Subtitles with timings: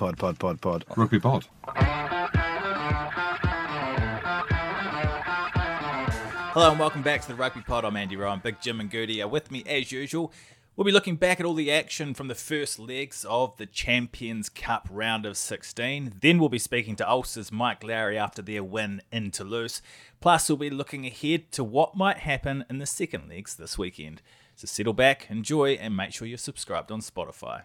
[0.00, 0.84] Pod, pod, pod, pod.
[0.96, 1.44] Rugby pod.
[6.54, 7.84] Hello and welcome back to the Rugby Pod.
[7.84, 8.40] I'm Andy Rowan.
[8.42, 10.32] Big Jim and Goody are with me as usual.
[10.74, 14.48] We'll be looking back at all the action from the first legs of the Champions
[14.48, 16.14] Cup round of 16.
[16.22, 19.82] Then we'll be speaking to Ulster's Mike Lowry after their win in Toulouse.
[20.22, 24.22] Plus, we'll be looking ahead to what might happen in the second legs this weekend.
[24.56, 27.64] So settle back, enjoy, and make sure you're subscribed on Spotify.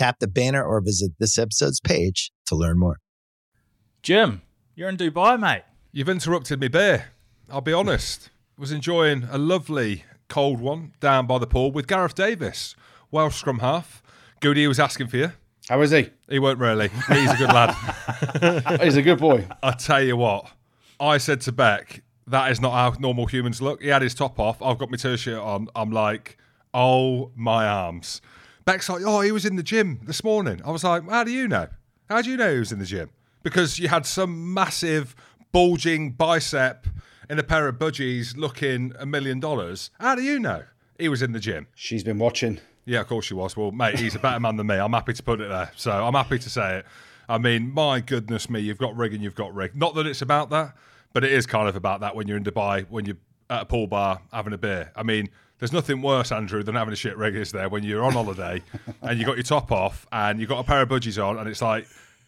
[0.00, 3.00] Tap the banner or visit this episode's page to learn more.
[4.02, 4.40] Jim,
[4.74, 5.64] you're in Dubai, mate.
[5.92, 7.10] You've interrupted me, bear.
[7.50, 8.30] I'll be honest.
[8.56, 12.74] Was enjoying a lovely cold one down by the pool with Gareth Davies,
[13.10, 14.02] Welsh scrum half.
[14.40, 15.32] Goody was asking for you.
[15.68, 16.08] How is he?
[16.30, 16.88] He won't really.
[16.88, 18.80] He's a good lad.
[18.80, 19.46] He's a good boy.
[19.62, 20.50] I tell you what,
[20.98, 23.82] I said to Beck, that is not how normal humans look.
[23.82, 24.62] He had his top off.
[24.62, 25.68] I've got my t-shirt on.
[25.76, 26.38] I'm like,
[26.72, 28.22] oh my arms.
[28.64, 30.60] Beck's like, oh, he was in the gym this morning.
[30.64, 31.68] I was like, how do you know?
[32.08, 33.10] How do you know he was in the gym?
[33.42, 35.14] Because you had some massive
[35.52, 36.86] bulging bicep
[37.28, 39.90] in a pair of budgies looking a million dollars.
[39.98, 40.64] How do you know?
[40.98, 41.68] He was in the gym.
[41.74, 42.60] She's been watching.
[42.84, 43.56] Yeah, of course she was.
[43.56, 44.76] Well, mate, he's a better man than me.
[44.76, 45.70] I'm happy to put it there.
[45.76, 46.86] So I'm happy to say it.
[47.28, 49.76] I mean, my goodness me, you've got rig and you've got rig.
[49.76, 50.74] Not that it's about that,
[51.12, 53.16] but it is kind of about that when you're in Dubai, when you're
[53.48, 54.90] at a pool bar having a beer.
[54.96, 55.28] I mean,
[55.60, 58.62] there's nothing worse, Andrew, than having a shit rig, is there, when you're on holiday
[59.02, 61.48] and you got your top off and you got a pair of budgies on and
[61.48, 61.86] it's like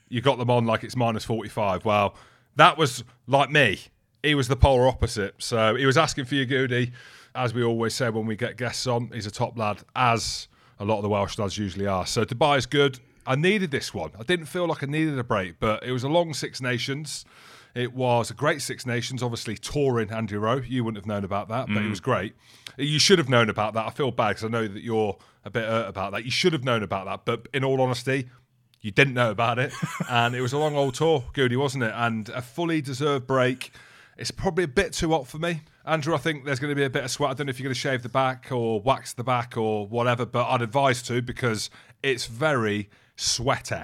[0.09, 1.85] you got them on like it's minus 45.
[1.85, 2.15] Well,
[2.57, 3.81] that was like me
[4.23, 5.35] he was the polar opposite.
[5.39, 6.93] So he was asking for your goody,
[7.35, 9.11] as we always say when we get guests on.
[9.13, 12.07] He's a top lad, as a lot of the Welsh lads usually are.
[12.07, 13.01] So Dubai is good.
[13.27, 14.11] I needed this one.
[14.19, 17.25] I didn't feel like I needed a break, but it was a long Six Nations.
[17.75, 20.61] It was a great Six Nations, obviously touring Andy Rowe.
[20.61, 21.87] You wouldn't have known about that, but mm.
[21.87, 22.35] it was great.
[22.77, 23.87] You should have known about that.
[23.87, 26.25] I feel bad because I know that you're a bit hurt about that.
[26.25, 28.29] You should have known about that, but in all honesty,
[28.83, 29.73] you didn't know about it.
[30.11, 31.93] and it was a long old tour, Goody, wasn't it?
[31.95, 33.73] And a fully deserved break.
[34.19, 35.63] It's probably a bit too hot for me.
[35.87, 37.31] Andrew, I think there's going to be a bit of sweat.
[37.31, 39.87] I don't know if you're going to shave the back or wax the back or
[39.87, 41.71] whatever, but I'd advise to because
[42.03, 43.77] it's very sweaty.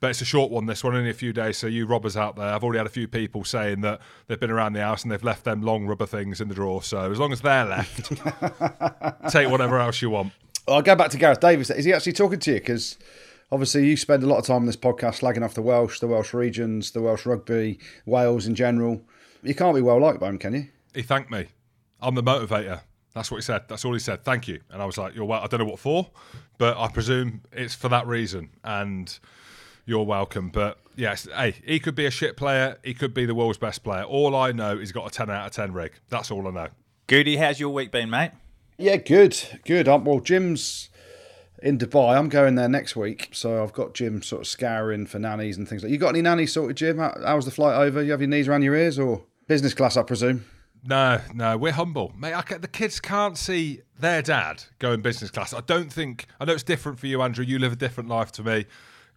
[0.00, 1.58] But it's a short one, this one, only a few days.
[1.58, 4.50] So, you robbers out there, I've already had a few people saying that they've been
[4.50, 6.82] around the house and they've left them long rubber things in the drawer.
[6.82, 8.10] So, as long as they're left,
[9.30, 10.32] take whatever else you want.
[10.68, 11.70] I'll go back to Gareth Davies.
[11.70, 12.60] Is he actually talking to you?
[12.60, 12.98] Because
[13.50, 16.06] obviously you spend a lot of time on this podcast slagging off the Welsh, the
[16.06, 19.02] Welsh regions, the Welsh rugby, Wales in general.
[19.42, 20.66] You can't be well liked by him, can you?
[20.94, 21.46] He thanked me.
[22.00, 22.82] I'm the motivator.
[23.14, 23.62] That's what he said.
[23.68, 24.24] That's all he said.
[24.24, 24.60] Thank you.
[24.70, 25.42] And I was like, you're well.
[25.42, 26.10] I don't know what for,
[26.58, 28.50] but I presume it's for that reason.
[28.62, 29.18] And
[29.88, 30.50] you're welcome.
[30.50, 32.78] But yes, hey, he could be a shit player.
[32.84, 34.04] He could be the world's best player.
[34.04, 35.92] All I know is he's got a 10 out of 10 rig.
[36.10, 36.68] That's all I know.
[37.06, 38.32] Goody, how's your week been, mate?
[38.76, 39.42] Yeah, good.
[39.64, 39.88] Good.
[39.88, 40.90] Um, well, Jim's
[41.62, 42.16] in Dubai.
[42.16, 45.66] I'm going there next week, so I've got Jim sort of scouring for nannies and
[45.66, 45.90] things like.
[45.90, 46.98] You got any nannies sorted, Jim?
[46.98, 48.02] How, how was the flight over?
[48.02, 50.44] You have your knees around your ears, or business class, I presume?
[50.84, 52.34] No, no, we're humble, mate.
[52.34, 55.52] I, the kids can't see their dad going business class.
[55.52, 56.26] I don't think.
[56.38, 57.44] I know it's different for you, Andrew.
[57.44, 58.66] You live a different life to me.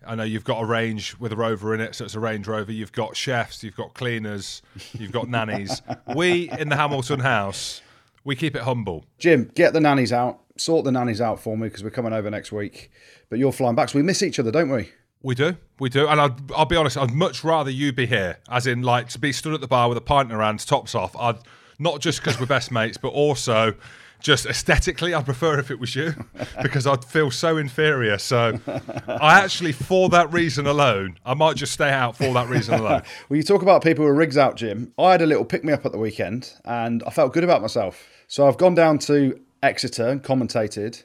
[0.06, 2.48] I know you've got a range with a Rover in it, so it's a Range
[2.48, 2.72] Rover.
[2.72, 4.62] You've got chefs, you've got cleaners,
[4.94, 5.82] you've got nannies.
[6.16, 7.82] we in the Hamilton house,
[8.24, 9.06] we keep it humble.
[9.20, 10.40] Jim, get the nannies out.
[10.58, 12.92] Sort the nannies out for me because we're coming over next week.
[13.30, 14.90] But you're flying back, so we miss each other, don't we?
[15.24, 16.98] We do, we do, and I'd, I'll be honest.
[16.98, 19.88] I'd much rather you be here, as in like to be stood at the bar
[19.88, 21.16] with a pint in your hands, tops off.
[21.16, 21.38] I'd
[21.78, 23.76] not just because we're best mates, but also
[24.22, 26.14] just aesthetically, I'd prefer if it was you
[26.62, 28.18] because I'd feel so inferior.
[28.18, 28.60] So
[29.08, 33.02] I actually, for that reason alone, I might just stay out for that reason alone.
[33.30, 34.94] well, you talk about people with rigs out, Jim.
[34.98, 37.62] I had a little pick me up at the weekend and I felt good about
[37.62, 38.08] myself.
[38.28, 41.04] So I've gone down to Exeter and commentated.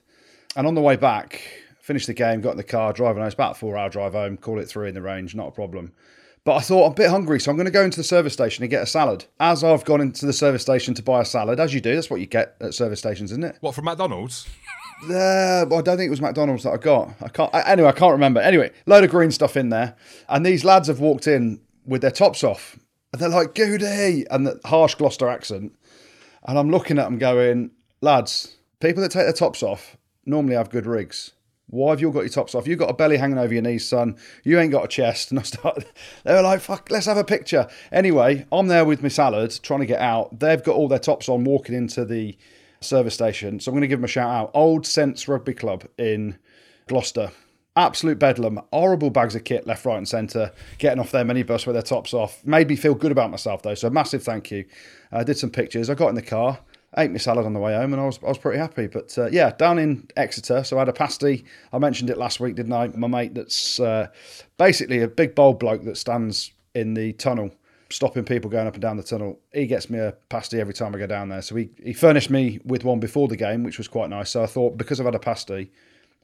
[0.55, 1.43] And on the way back,
[1.81, 3.27] finished the game, got in the car, driving home.
[3.27, 5.53] It's about a four hour drive home, call it three in the range, not a
[5.53, 5.93] problem.
[6.47, 8.33] But I thought I'm a bit hungry, so I'm going to go into the service
[8.33, 9.25] station and get a salad.
[9.41, 12.09] As I've gone into the service station to buy a salad, as you do, that's
[12.09, 13.57] what you get at service stations, isn't it?
[13.63, 14.47] What from McDonald's?
[15.03, 17.11] Uh, well, I don't think it was McDonald's that I got.
[17.21, 17.53] I can't.
[17.53, 18.41] I, anyway, I can't remember.
[18.41, 19.97] Anyway, load of green stuff in there,
[20.29, 22.79] and these lads have walked in with their tops off,
[23.13, 25.77] and they're like "Goody" and the harsh Gloucester accent,
[26.45, 30.71] and I'm looking at them going, "Lads, people that take their tops off normally have
[30.71, 31.33] good rigs.
[31.69, 32.67] Why have you all got your tops off?
[32.67, 34.17] You've got a belly hanging over your knees, son.
[34.45, 35.31] You ain't got a chest.
[35.37, 35.87] And I started,
[36.25, 37.69] they were like, fuck, let's have a picture.
[37.91, 40.39] Anyway, I'm there with my salad, trying to get out.
[40.39, 42.37] They've got all their tops on, walking into the
[42.81, 43.59] service station.
[43.59, 44.51] So I'm going to give them a shout out.
[44.55, 46.39] Old Sense Rugby Club in
[46.87, 47.33] Gloucester.
[47.75, 48.61] Absolute bedlam.
[48.73, 50.53] Horrible bags of kit left, right, and centre.
[50.79, 52.45] Getting off their minibus with their tops off.
[52.47, 53.75] Made me feel good about myself, though.
[53.75, 54.65] So massive thank you.
[55.11, 55.91] I did some pictures.
[55.91, 56.61] I got in the car
[56.97, 58.87] ate my salad on the way home, and I was I was pretty happy.
[58.87, 61.45] But uh, yeah, down in Exeter, so I had a pasty.
[61.73, 62.89] I mentioned it last week, didn't I?
[62.89, 64.09] My mate, that's uh,
[64.59, 67.51] basically a big bold bloke that stands in the tunnel,
[67.91, 69.39] stopping people going up and down the tunnel.
[69.53, 71.43] He gets me a pasty every time I go down there.
[71.43, 74.31] So he he furnished me with one before the game, which was quite nice.
[74.31, 75.71] So I thought because I've had a pasty.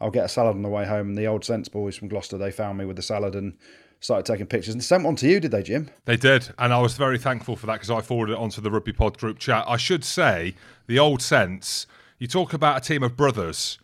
[0.01, 1.11] I'll get a salad on the way home.
[1.11, 3.57] And the old Sense boys from Gloucester, they found me with the salad and
[4.03, 5.89] started taking pictures and sent one to you, did they, Jim?
[6.05, 8.71] They did, and I was very thankful for that because I forwarded it onto the
[8.71, 9.65] Rugby Pod group chat.
[9.67, 10.55] I should say,
[10.87, 11.87] the old sense.
[12.19, 13.79] You talk about a team of brothers.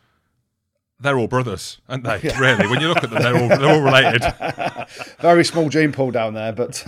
[1.00, 2.18] They're all brothers, aren't they?
[2.40, 4.22] Really, when you look at them, they're all they're all related.
[5.20, 6.82] Very small gene pool down there, but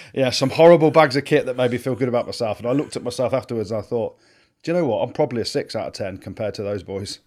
[0.14, 2.60] yeah, some horrible bags of kit that made me feel good about myself.
[2.60, 4.16] And I looked at myself afterwards, and I thought,
[4.62, 4.98] do you know what?
[5.02, 7.18] I'm probably a six out of ten compared to those boys.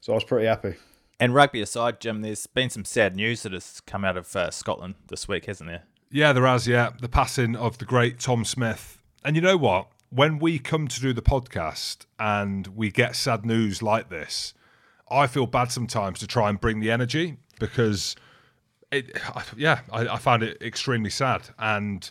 [0.00, 0.76] So I was pretty happy.
[1.18, 4.50] And rugby aside, Jim, there's been some sad news that has come out of uh,
[4.50, 5.84] Scotland this week, hasn't there?
[6.10, 6.68] Yeah, there has.
[6.68, 8.98] Yeah, the passing of the great Tom Smith.
[9.24, 9.88] And you know what?
[10.10, 14.54] When we come to do the podcast and we get sad news like this,
[15.10, 18.14] I feel bad sometimes to try and bring the energy because
[18.92, 19.18] it,
[19.56, 22.08] yeah, I, I it extremely sad and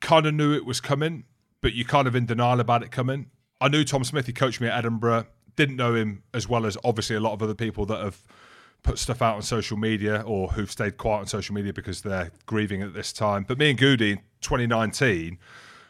[0.00, 1.24] kind of knew it was coming,
[1.60, 3.30] but you're kind of in denial about it coming.
[3.60, 4.26] I knew Tom Smith.
[4.26, 5.26] He coached me at Edinburgh
[5.56, 8.22] didn't know him as well as obviously a lot of other people that have
[8.82, 12.30] put stuff out on social media or who've stayed quiet on social media because they're
[12.46, 13.44] grieving at this time.
[13.46, 15.38] But me and Goody in 2019,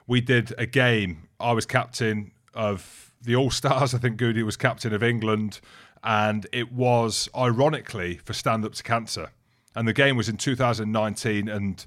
[0.06, 1.28] we did a game.
[1.40, 3.94] I was captain of the All Stars.
[3.94, 5.60] I think Goody was captain of England.
[6.04, 9.30] And it was ironically for Stand Up to Cancer.
[9.74, 11.48] And the game was in 2019.
[11.48, 11.86] And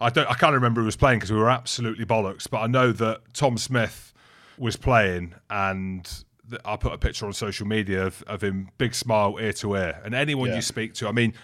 [0.00, 2.48] I don't, I can't remember who was playing because we were absolutely bollocks.
[2.48, 4.14] But I know that Tom Smith
[4.56, 6.24] was playing and
[6.64, 10.00] I put a picture on social media of, of him, big smile, ear to ear.
[10.04, 10.56] And anyone yeah.
[10.56, 11.34] you speak to, I mean,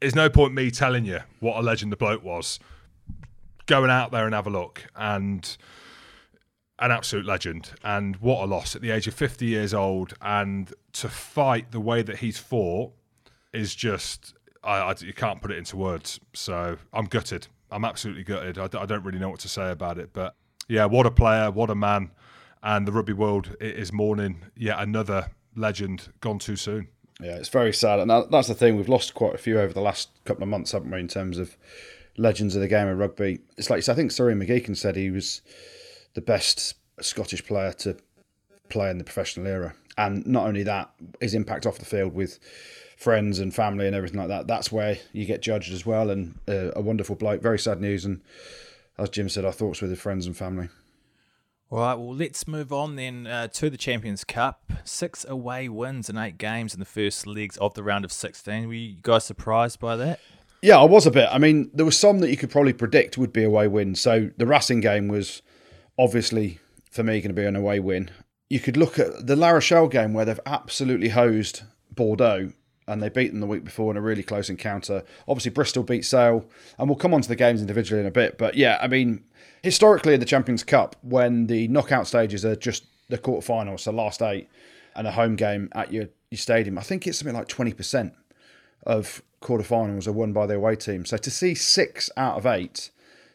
[0.00, 2.58] there's no point me telling you what a legend the bloke was.
[3.66, 5.56] Going out there and have a look, and
[6.78, 7.72] an absolute legend.
[7.82, 10.14] And what a loss at the age of 50 years old.
[10.20, 12.92] And to fight the way that he's fought
[13.52, 16.20] is just, I, I you can't put it into words.
[16.34, 17.48] So I'm gutted.
[17.70, 18.58] I'm absolutely gutted.
[18.58, 20.10] I, I don't really know what to say about it.
[20.12, 20.34] But
[20.68, 22.10] yeah, what a player, what a man
[22.66, 26.88] and the rugby world is mourning yet another legend gone too soon.
[27.20, 28.76] Yeah, it's very sad, and that's the thing.
[28.76, 30.98] We've lost quite a few over the last couple of months, haven't we?
[30.98, 31.56] In terms of
[32.18, 35.10] legends of the game of rugby, it's like I think Sir Ian McGeechan said he
[35.10, 35.40] was
[36.14, 37.96] the best Scottish player to
[38.68, 40.90] play in the professional era, and not only that,
[41.20, 42.40] his impact off the field with
[42.96, 44.48] friends and family and everything like that.
[44.48, 47.40] That's where you get judged as well, and uh, a wonderful bloke.
[47.40, 48.22] Very sad news, and
[48.98, 50.68] as Jim said, our thoughts with his friends and family.
[51.68, 54.72] All right, well, let's move on then uh, to the Champions Cup.
[54.84, 58.68] Six away wins in eight games in the first legs of the round of 16.
[58.68, 60.20] Were you guys surprised by that?
[60.62, 61.28] Yeah, I was a bit.
[61.30, 64.00] I mean, there were some that you could probably predict would be away wins.
[64.00, 65.42] So the Racing game was
[65.98, 68.12] obviously, for me, going to be an away win.
[68.48, 72.52] You could look at the La Rochelle game where they've absolutely hosed Bordeaux
[72.88, 75.02] and they beat them the week before in a really close encounter.
[75.26, 78.38] Obviously, Bristol beat Sale, and we'll come on to the games individually in a bit.
[78.38, 79.24] But yeah, I mean,
[79.62, 84.22] historically in the Champions Cup, when the knockout stages are just the quarterfinals, so last
[84.22, 84.48] eight,
[84.94, 88.12] and a home game at your, your stadium, I think it's something like 20%
[88.84, 91.04] of quarterfinals are won by the away team.
[91.04, 92.90] So to see six out of eight,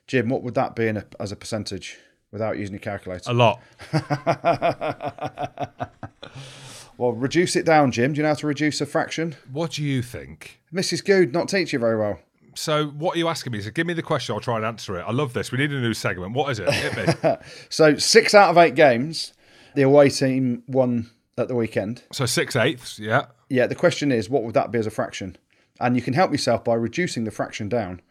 [0.08, 1.98] Jim, what would that be a, as a percentage
[2.31, 3.29] without using a calculator?
[3.29, 3.62] A lot.
[6.98, 8.14] well, reduce it down, Jim.
[8.14, 9.36] Do you know how to reduce a fraction?
[9.52, 10.62] What do you think?
[10.74, 11.04] Mrs.
[11.04, 12.20] Good not teach you very well.
[12.56, 13.62] So, what are you asking me?
[13.62, 14.34] So, give me the question.
[14.34, 15.04] I'll try and answer it.
[15.04, 15.52] I love this.
[15.52, 16.34] We need a new segment.
[16.34, 16.70] What is it?
[16.70, 17.36] Hit me.
[17.70, 19.34] so, six out of eight games,
[19.76, 22.04] the away team won at the weekend.
[22.12, 23.28] So, six eighths, yeah.
[23.50, 23.68] Yeah.
[23.68, 25.38] The question is, what would that be as a fraction?
[25.80, 28.02] And you can help yourself by reducing the fraction down.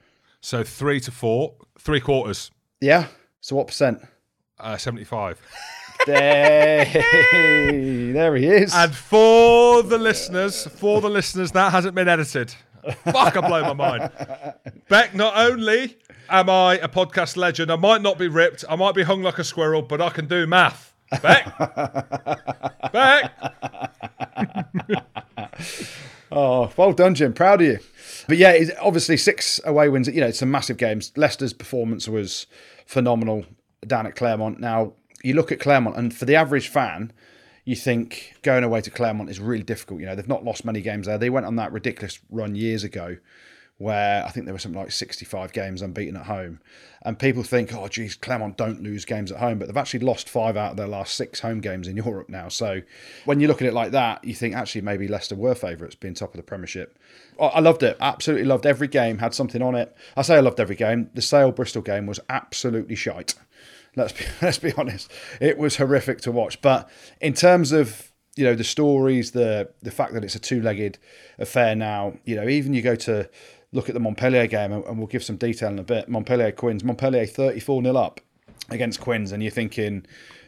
[0.41, 2.51] So, three to four, three quarters.
[2.81, 3.09] Yeah.
[3.43, 4.03] So, what percent?
[4.59, 5.41] Uh, 75.
[6.07, 7.03] Hey,
[8.13, 8.75] there he is.
[8.75, 12.55] And for the listeners, for the listeners, that hasn't been edited.
[13.05, 14.11] Fuck, I blow my mind.
[14.89, 18.95] Beck, not only am I a podcast legend, I might not be ripped, I might
[18.95, 20.95] be hung like a squirrel, but I can do math.
[21.23, 21.53] Beck,
[22.93, 23.33] Beck.
[26.33, 27.33] Oh, well done, Jim.
[27.33, 27.79] Proud of you.
[28.29, 30.07] But yeah, it's obviously six away wins.
[30.09, 31.13] You know, some massive games.
[31.17, 32.47] Leicester's performance was
[32.87, 33.45] phenomenal
[33.87, 34.61] down at Clermont.
[34.61, 34.93] Now,
[35.23, 37.13] you look at Clermont, and for the average fan,
[37.65, 40.01] you think going away to Clermont is really difficult.
[40.01, 41.19] You know, they've not lost many games there.
[41.19, 43.17] They went on that ridiculous run years ago
[43.81, 46.61] where I think there were something like 65 games unbeaten at home.
[47.01, 50.29] And people think, oh, geez, Clermont don't lose games at home, but they've actually lost
[50.29, 52.49] five out of their last six home games in Europe now.
[52.49, 52.83] So
[53.25, 56.13] when you look at it like that, you think actually maybe Leicester were favourites being
[56.13, 56.99] top of the Premiership.
[57.41, 57.97] I loved it.
[58.01, 59.97] Absolutely loved every game, had something on it.
[60.15, 61.09] I say I loved every game.
[61.15, 63.35] The Sale Bristol game was absolutely shite.
[63.97, 65.11] Let's be, let's be honest.
[65.41, 66.61] It was horrific to watch.
[66.61, 66.89] But
[67.21, 70.99] in terms of you know the stories, the the fact that it's a two legged
[71.39, 73.29] affair now, you know, even you go to
[73.73, 76.09] look at the Montpellier game, and we'll give some detail in a bit.
[76.09, 78.21] Montpellier Quins, Montpellier 34 0 up
[78.69, 80.07] against Quins, and you're thinking,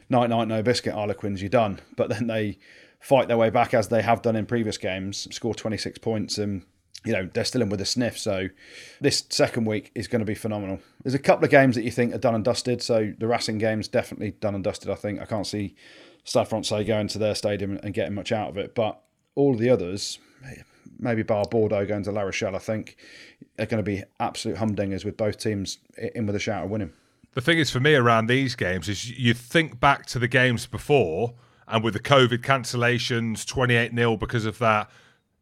[0.09, 1.81] night, night, no biscuit, Harlequins, you're done.
[1.97, 2.59] But then they
[3.01, 6.65] fight their way back as they have done in previous games, score 26 points, and
[7.05, 8.19] you know they're still in with a sniff.
[8.19, 8.49] So
[9.01, 10.81] this second week is going to be phenomenal.
[11.03, 12.83] There's a couple of games that you think are done and dusted.
[12.83, 14.91] So the Racing game's definitely done and dusted.
[14.91, 15.75] I think I can't see
[16.25, 19.01] Stade Francais going to their stadium and getting much out of it, but
[19.35, 20.19] all the others,
[20.99, 22.97] maybe bar Bordeaux going to La Rochelle, I think
[23.59, 25.79] are going to be absolute humdingers with both teams
[26.15, 26.93] in with a shout of winning.
[27.35, 30.67] The thing is for me around these games is you think back to the games
[30.67, 31.35] before
[31.67, 34.91] and with the COVID cancellations, 28 0 because of that.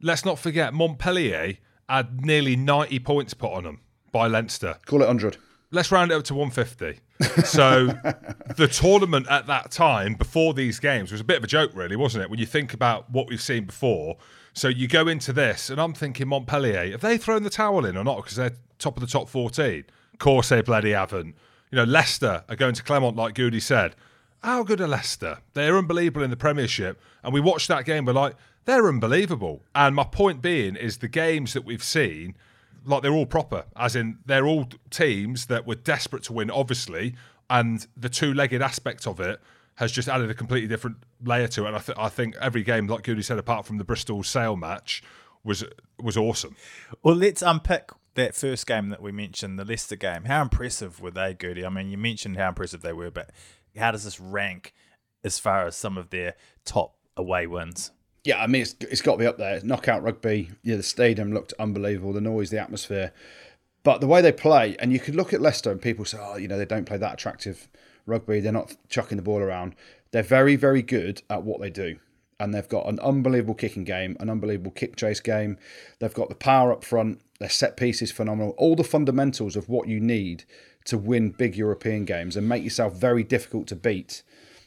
[0.02, 3.80] Let's not forget Montpellier had nearly 90 points put on them
[4.12, 4.76] by Leinster.
[4.86, 5.36] Call it 100.
[5.72, 7.00] Let's round it up to 150.
[7.44, 7.86] So
[8.56, 11.96] the tournament at that time, before these games, was a bit of a joke, really,
[11.96, 12.30] wasn't it?
[12.30, 14.16] When you think about what we've seen before,
[14.52, 17.96] so you go into this, and I'm thinking Montpellier, have they thrown the towel in
[17.96, 18.16] or not?
[18.16, 19.84] Because they're top of the top 14.
[20.12, 21.36] Of course, they bloody haven't.
[21.70, 23.94] You know, Leicester are going to Clermont, like Goody said.
[24.42, 25.38] How good are Leicester?
[25.54, 27.00] They're unbelievable in the Premiership.
[27.22, 29.62] And we watched that game, we're like, they're unbelievable.
[29.74, 32.36] And my point being is the games that we've seen,
[32.84, 37.14] like they're all proper, as in they're all teams that were desperate to win, obviously,
[37.48, 39.40] and the two legged aspect of it
[39.76, 41.68] has just added a completely different layer to it.
[41.68, 44.56] And I, th- I think every game, like Goody said, apart from the Bristol Sale
[44.56, 45.02] match,
[45.42, 45.64] was
[45.98, 46.54] was awesome.
[47.02, 50.24] Well, let's unpick that first game that we mentioned, the Leicester game.
[50.24, 51.64] How impressive were they, Goody?
[51.64, 53.30] I mean, you mentioned how impressive they were, but
[53.76, 54.74] how does this rank
[55.24, 57.92] as far as some of their top away wins?
[58.24, 59.60] Yeah, I mean, it's, it's got to be up there.
[59.62, 60.50] Knockout rugby.
[60.62, 62.12] Yeah, the stadium looked unbelievable.
[62.12, 63.12] The noise, the atmosphere.
[63.82, 66.36] But the way they play, and you could look at Leicester and people say, oh,
[66.36, 67.68] you know, they don't play that attractive
[68.04, 68.40] rugby.
[68.40, 69.74] They're not chucking the ball around.
[70.10, 71.98] They're very, very good at what they do.
[72.38, 75.58] And they've got an unbelievable kicking game, an unbelievable kick chase game.
[75.98, 77.20] They've got the power up front.
[77.38, 78.54] Their set piece is phenomenal.
[78.58, 80.44] All the fundamentals of what you need
[80.86, 84.22] to win big European games and make yourself very difficult to beat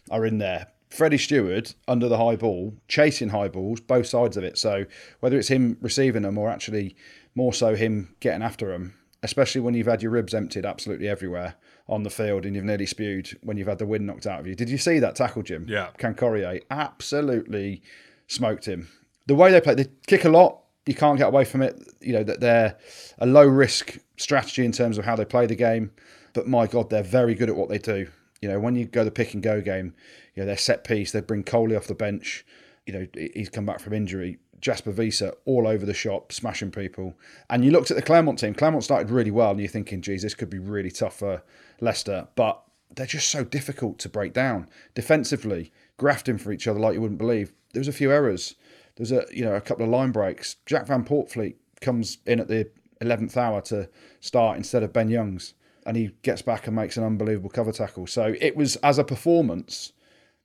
[0.10, 0.68] are in there.
[0.94, 4.58] Freddie Steward under the high ball, chasing high balls, both sides of it.
[4.58, 4.86] So
[5.22, 6.96] whether it's him receiving them or actually
[7.34, 11.56] more so him getting after them, especially when you've had your ribs emptied absolutely everywhere,
[11.88, 14.48] on the field and you've nearly spewed when you've had the wind knocked out of
[14.48, 14.56] you.
[14.56, 15.66] Did you see that tackle, Jim?
[15.68, 15.90] Yeah.
[15.98, 17.82] Cancoriet absolutely
[18.28, 18.88] smoked him.
[19.28, 20.62] The way they play, they kick a lot.
[20.86, 21.80] You can't get away from it.
[22.02, 22.78] You know that they're
[23.20, 25.92] a low risk strategy in terms of how they play the game.
[26.34, 28.08] But my God, they're very good at what they do.
[28.42, 29.94] You know, when you go the pick and go game,
[30.36, 32.46] you know, their set piece, they bring Coley off the bench.
[32.86, 34.40] You know, he's come back from injury.
[34.60, 37.16] Jasper Wiese all over the shop, smashing people.
[37.50, 38.54] And you looked at the Clermont team.
[38.54, 41.44] Clermont started really well, and you're thinking, geez, this could be really tough for
[41.82, 42.28] Leicester.
[42.36, 42.64] But
[42.96, 47.20] they're just so difficult to break down defensively, grafting for each other like you wouldn't
[47.20, 47.52] believe.
[47.74, 48.56] There was a few errors.
[48.96, 50.58] There's a you know a couple of line breaks.
[50.66, 52.70] Jack van Poortvliet comes in at the
[53.02, 53.90] 11th hour to
[54.22, 55.54] start instead of Ben Youngs,
[55.86, 58.08] and he gets back and makes an unbelievable cover tackle.
[58.08, 59.94] So it was as a performance.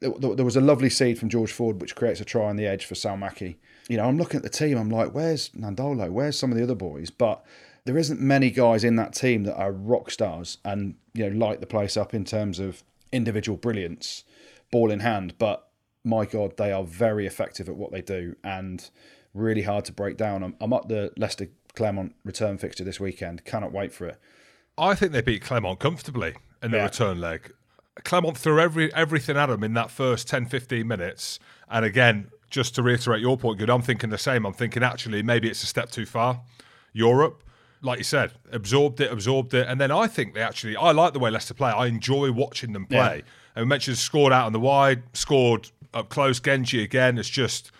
[0.00, 2.85] There was a lovely seed from George Ford, which creates a try on the edge
[2.85, 3.57] for Salmaki
[3.88, 4.76] you know, I'm looking at the team.
[4.76, 6.11] I'm like, where's Nadolo?
[6.11, 7.11] Where's some of the other boys?
[7.11, 7.45] But
[7.85, 11.61] there isn't many guys in that team that are rock stars and you know light
[11.61, 14.25] the place up in terms of individual brilliance,
[14.71, 15.35] ball in hand.
[15.38, 15.67] But
[16.05, 18.88] my God, they are very effective at what they do and
[19.33, 20.43] really hard to break down.
[20.43, 23.45] I'm, I'm at the Leicester Clermont return fixture this weekend.
[23.47, 24.21] Cannot wait for it.
[24.76, 26.85] I think they beat Clermont comfortably in the yeah.
[26.85, 27.52] return leg.
[28.05, 31.38] Clermont threw every everything at them in that first 10, 15 minutes.
[31.71, 34.47] And again, just to reiterate your point, good, I'm thinking the same.
[34.47, 36.40] I'm thinking actually maybe it's a step too far.
[36.93, 37.43] Europe,
[37.83, 40.76] like you said, absorbed it, absorbed it, and then I think they actually.
[40.76, 41.71] I like the way Leicester play.
[41.71, 43.17] I enjoy watching them play.
[43.17, 43.33] Yeah.
[43.55, 46.40] And we mentioned scored out on the wide, scored up close.
[46.40, 47.19] Genge again.
[47.19, 47.71] It's just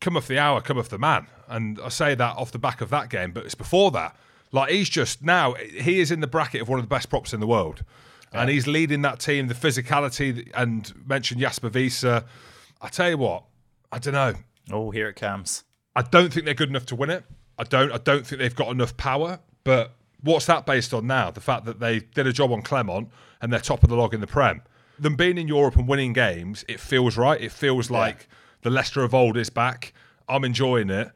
[0.00, 1.26] come off the hour, come off the man.
[1.48, 4.16] And I say that off the back of that game, but it's before that.
[4.50, 7.32] Like he's just now he is in the bracket of one of the best props
[7.32, 7.84] in the world,
[8.32, 9.48] and he's leading that team.
[9.48, 12.04] The physicality and mentioned Jasper Wiese.
[12.04, 13.44] I tell you what,
[13.90, 14.34] I don't know.
[14.70, 15.64] Oh, here it comes.
[15.94, 17.24] I don't think they're good enough to win it.
[17.58, 17.92] I don't.
[17.92, 19.40] I don't think they've got enough power.
[19.64, 21.30] But what's that based on now?
[21.30, 23.10] The fact that they did a job on Clermont
[23.40, 24.62] and they're top of the log in the Prem.
[24.98, 27.40] Them being in Europe and winning games, it feels right.
[27.40, 28.28] It feels like
[28.62, 29.92] the Leicester of old is back.
[30.28, 31.10] I'm enjoying it,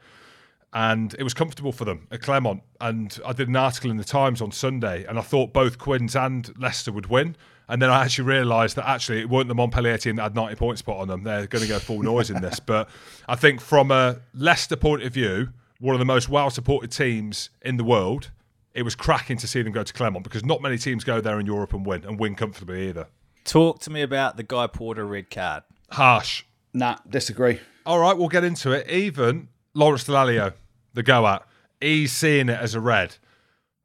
[0.73, 2.63] and it was comfortable for them at Clermont.
[2.81, 6.15] And I did an article in the Times on Sunday, and I thought both Quins
[6.15, 7.37] and Leicester would win.
[7.69, 10.55] And then I actually realised that actually it weren't the Montpellier team that had 90
[10.57, 11.25] points put on them.
[11.25, 12.61] They're going to go full noise in this.
[12.61, 12.89] But
[13.29, 15.49] I think from a Leicester point of view,
[15.81, 18.31] one of the most well supported teams in the world,
[18.73, 21.41] it was cracking to see them go to Clermont because not many teams go there
[21.41, 23.09] in Europe and win and win comfortably either.
[23.45, 25.63] Talk to me about the Guy Porter red card.
[25.91, 26.45] Harsh.
[26.73, 27.61] Nah, disagree.
[27.85, 28.89] All right, we'll get into it.
[28.91, 30.55] Even Lawrence Dallaglio,
[30.95, 31.47] the go at,
[31.81, 33.17] he's seeing it as a red.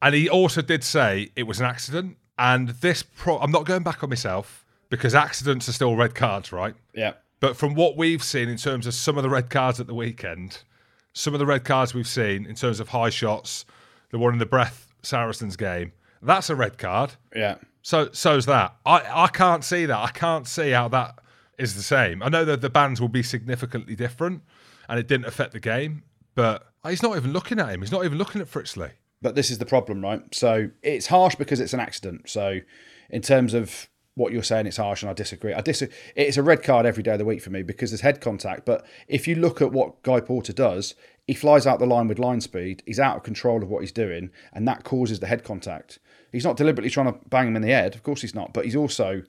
[0.01, 2.17] And he also did say it was an accident.
[2.39, 6.51] And this, pro- I'm not going back on myself because accidents are still red cards,
[6.51, 6.73] right?
[6.95, 7.13] Yeah.
[7.39, 9.93] But from what we've seen in terms of some of the red cards at the
[9.93, 10.63] weekend,
[11.13, 13.65] some of the red cards we've seen in terms of high shots,
[14.11, 17.13] the one in the Breath Saracens game, that's a red card.
[17.35, 17.55] Yeah.
[17.81, 18.75] So so's that.
[18.85, 19.97] I, I can't see that.
[19.97, 21.19] I can't see how that
[21.57, 22.23] is the same.
[22.23, 24.43] I know that the bans will be significantly different
[24.91, 26.03] and it didn't affect the game,
[26.35, 27.79] but he's not even looking at him.
[27.79, 28.89] He's not even looking at Fritz Lee.
[29.21, 30.21] But this is the problem, right?
[30.35, 32.29] So it's harsh because it's an accident.
[32.29, 32.59] So
[33.09, 35.53] in terms of what you're saying, it's harsh, and I disagree.
[35.53, 35.95] I disagree.
[36.17, 38.65] It's a red card every day of the week for me because there's head contact.
[38.65, 40.93] But if you look at what Guy Porter does,
[41.25, 42.83] he flies out the line with line speed.
[42.85, 45.99] He's out of control of what he's doing, and that causes the head contact.
[46.33, 48.51] He's not deliberately trying to bang him in the head, of course he's not.
[48.51, 49.23] But he's also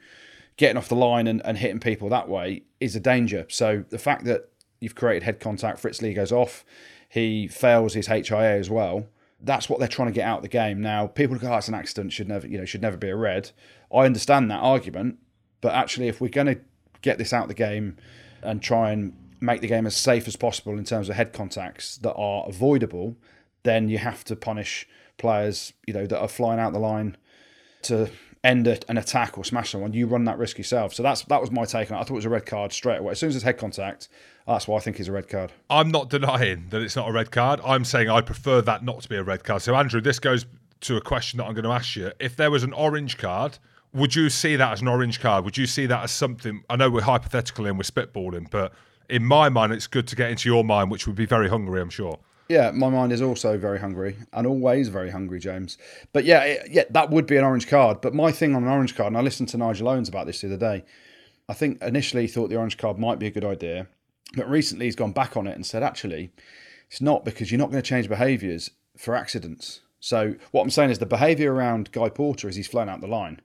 [0.57, 3.47] getting off the line and, and hitting people that way is a danger.
[3.49, 4.52] So the fact that
[4.83, 6.65] you've created head contact, Fritz Lee goes off,
[7.09, 9.07] he fails his HIA as well.
[9.41, 10.81] That's what they're trying to get out of the game.
[10.81, 13.17] Now, people go, oh, it's an accident, should never, you know, should never be a
[13.17, 13.51] red.
[13.93, 15.19] I understand that argument,
[15.61, 16.61] but actually, if we're going to
[17.03, 17.97] get this out of the game
[18.43, 21.97] and try and make the game as safe as possible in terms of head contacts
[21.99, 23.17] that are avoidable,
[23.65, 27.17] then you have to punish players, you know, that are flying out the line
[27.83, 28.09] to
[28.45, 29.93] end a, an attack or smash someone.
[29.93, 30.95] You run that risk yourself.
[30.95, 32.01] So that's that was my take on it.
[32.01, 33.13] I thought it was a red card straight away.
[33.13, 34.09] As soon as it's head contact,
[34.47, 35.53] that's why I think it's a red card.
[35.71, 37.61] I'm not denying that it's not a red card.
[37.65, 39.63] I'm saying I prefer that not to be a red card.
[39.63, 40.47] So, Andrew, this goes
[40.81, 42.13] to a question that I'm going to ask you.
[42.19, 43.59] If there was an orange card,
[43.95, 45.45] would you see that as an orange card?
[45.45, 46.65] Would you see that as something?
[46.69, 48.73] I know we're hypothetical and we're spitballing, but
[49.09, 51.81] in my mind, it's good to get into your mind, which would be very hungry,
[51.81, 52.19] I'm sure.
[52.53, 55.79] Yeah, my mind is also very hungry and always very hungry, James.
[56.13, 58.03] But yeah, it, yeah, that would be an orange card.
[58.03, 60.43] But my thing on an orange card, and I listened to Nigel Owens about this
[60.43, 60.85] the other day.
[61.49, 63.87] I think initially he thought the orange card might be a good idea,
[64.37, 66.31] but recently he's gone back on it and said actually
[66.91, 69.81] it's not because you're not going to change behaviours for accidents.
[69.99, 73.07] So what I'm saying is the behaviour around Guy Porter is he's flown out the
[73.07, 73.41] line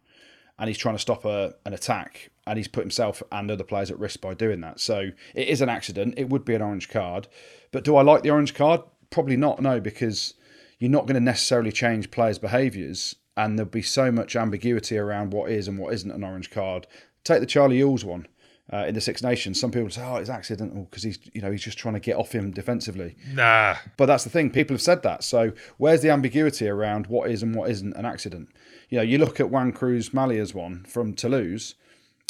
[0.59, 3.89] and he's trying to stop a, an attack and he's put himself and other players
[3.89, 4.81] at risk by doing that.
[4.81, 6.15] So it is an accident.
[6.17, 7.29] It would be an orange card.
[7.71, 8.81] But do I like the orange card?
[9.09, 10.33] Probably not, no, because
[10.79, 15.31] you're not going to necessarily change players' behaviours and there'll be so much ambiguity around
[15.31, 16.87] what is and what isn't an orange card.
[17.23, 18.27] Take the Charlie Ewels one.
[18.73, 21.49] Uh, in the Six Nations, some people say, "Oh, it's accidental because he's, you know,
[21.49, 23.75] he's just trying to get off him defensively." Nah.
[23.95, 25.23] But that's the thing; people have said that.
[25.23, 28.49] So where's the ambiguity around what is and what isn't an accident?
[28.89, 31.75] You know, you look at Juan Cruz Mallia's one from Toulouse.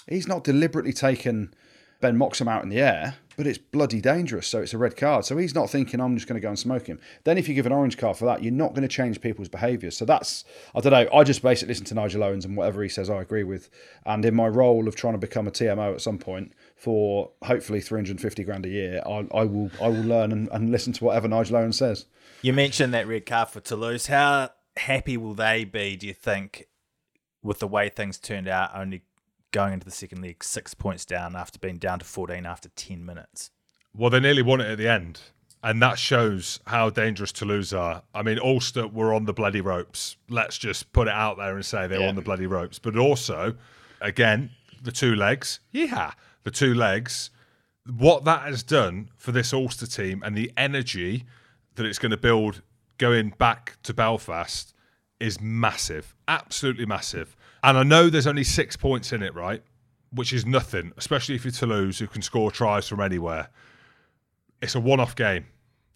[0.07, 1.55] He's not deliberately taken
[2.01, 4.47] Ben Moxham out in the air, but it's bloody dangerous.
[4.47, 5.23] So it's a red card.
[5.23, 7.00] So he's not thinking I'm just going to go and smoke him.
[7.23, 9.47] Then if you give an orange card for that, you're not going to change people's
[9.47, 9.91] behaviour.
[9.91, 10.43] So that's
[10.76, 11.08] I don't know.
[11.13, 13.69] I just basically listen to Nigel Owens and whatever he says, I agree with.
[14.06, 17.80] And in my role of trying to become a TMO at some point for hopefully
[17.80, 21.28] 350 grand a year, I, I will I will learn and, and listen to whatever
[21.28, 22.06] Nigel Owens says.
[22.41, 24.08] You mentioned that red card for Toulouse.
[24.08, 26.67] How happy will they be, do you think,
[27.43, 29.04] with the way things turned out, only
[29.51, 33.05] going into the second leg six points down after being down to 14 after 10
[33.05, 33.51] minutes?
[33.95, 35.19] Well, they nearly won it at the end.
[35.63, 38.03] And that shows how dangerous Toulouse are.
[38.13, 40.15] I mean, Ulster were on the bloody ropes.
[40.29, 42.10] Let's just put it out there and say they were Yeah.
[42.10, 42.77] on the bloody ropes.
[42.77, 43.55] But also,
[43.99, 45.60] again, the two legs.
[45.71, 46.12] Yeah,
[46.43, 47.31] the two legs.
[47.86, 51.25] What that has done for this Ulster team and the energy
[51.75, 52.62] that it's going to build
[52.97, 54.73] going back to Belfast
[55.19, 56.13] is massive.
[56.27, 57.36] Absolutely massive.
[57.63, 59.63] And I know there's only six points in it, right?
[60.12, 63.50] Which is nothing, especially if you're Toulouse, who can score tries from anywhere
[64.62, 65.48] it's a one-off game.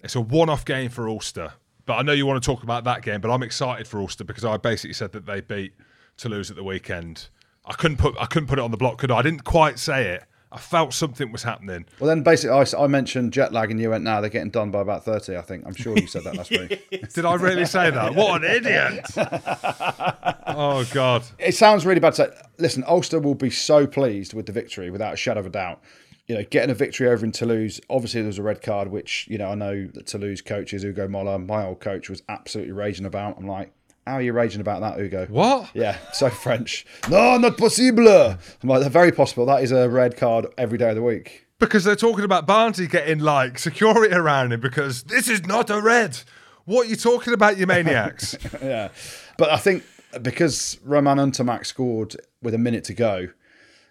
[0.03, 1.53] It's a one-off game for Ulster.
[1.85, 4.23] But I know you want to talk about that game, but I'm excited for Ulster
[4.23, 5.73] because I basically said that they beat
[6.17, 7.29] Toulouse at the weekend.
[7.65, 9.17] I couldn't put I couldn't put it on the block, could I?
[9.17, 10.23] I didn't quite say it.
[10.53, 11.85] I felt something was happening.
[11.99, 14.49] Well, then basically, I, I mentioned jet lag, and you went, "Now nah, they're getting
[14.49, 15.65] done by about 30, I think.
[15.65, 16.89] I'm sure you said that last week.
[17.13, 18.15] Did I really say that?
[18.15, 19.05] What an idiot!
[20.47, 21.23] oh God!
[21.39, 22.41] It sounds really bad to say.
[22.57, 25.81] Listen, Ulster will be so pleased with the victory, without a shadow of a doubt.
[26.27, 27.79] You know, getting a victory over in Toulouse.
[27.89, 30.83] Obviously, there was a red card, which you know I know that Toulouse coach is
[30.83, 31.39] Ugo Mola.
[31.39, 33.37] My old coach was absolutely raging about.
[33.37, 33.71] I'm like,
[34.05, 35.27] how are you raging about that, Ugo?
[35.27, 35.69] What?
[35.73, 36.85] Yeah, so French.
[37.09, 38.09] no, not possible.
[38.09, 39.45] I'm like, very possible.
[39.45, 41.47] That is a red card every day of the week.
[41.59, 45.79] Because they're talking about Barnsley getting like security around him because this is not a
[45.79, 46.17] red.
[46.65, 48.35] What are you talking about, you maniacs?
[48.61, 48.89] yeah.
[49.37, 49.83] But I think
[50.21, 53.27] because Romain Ntamack scored with a minute to go,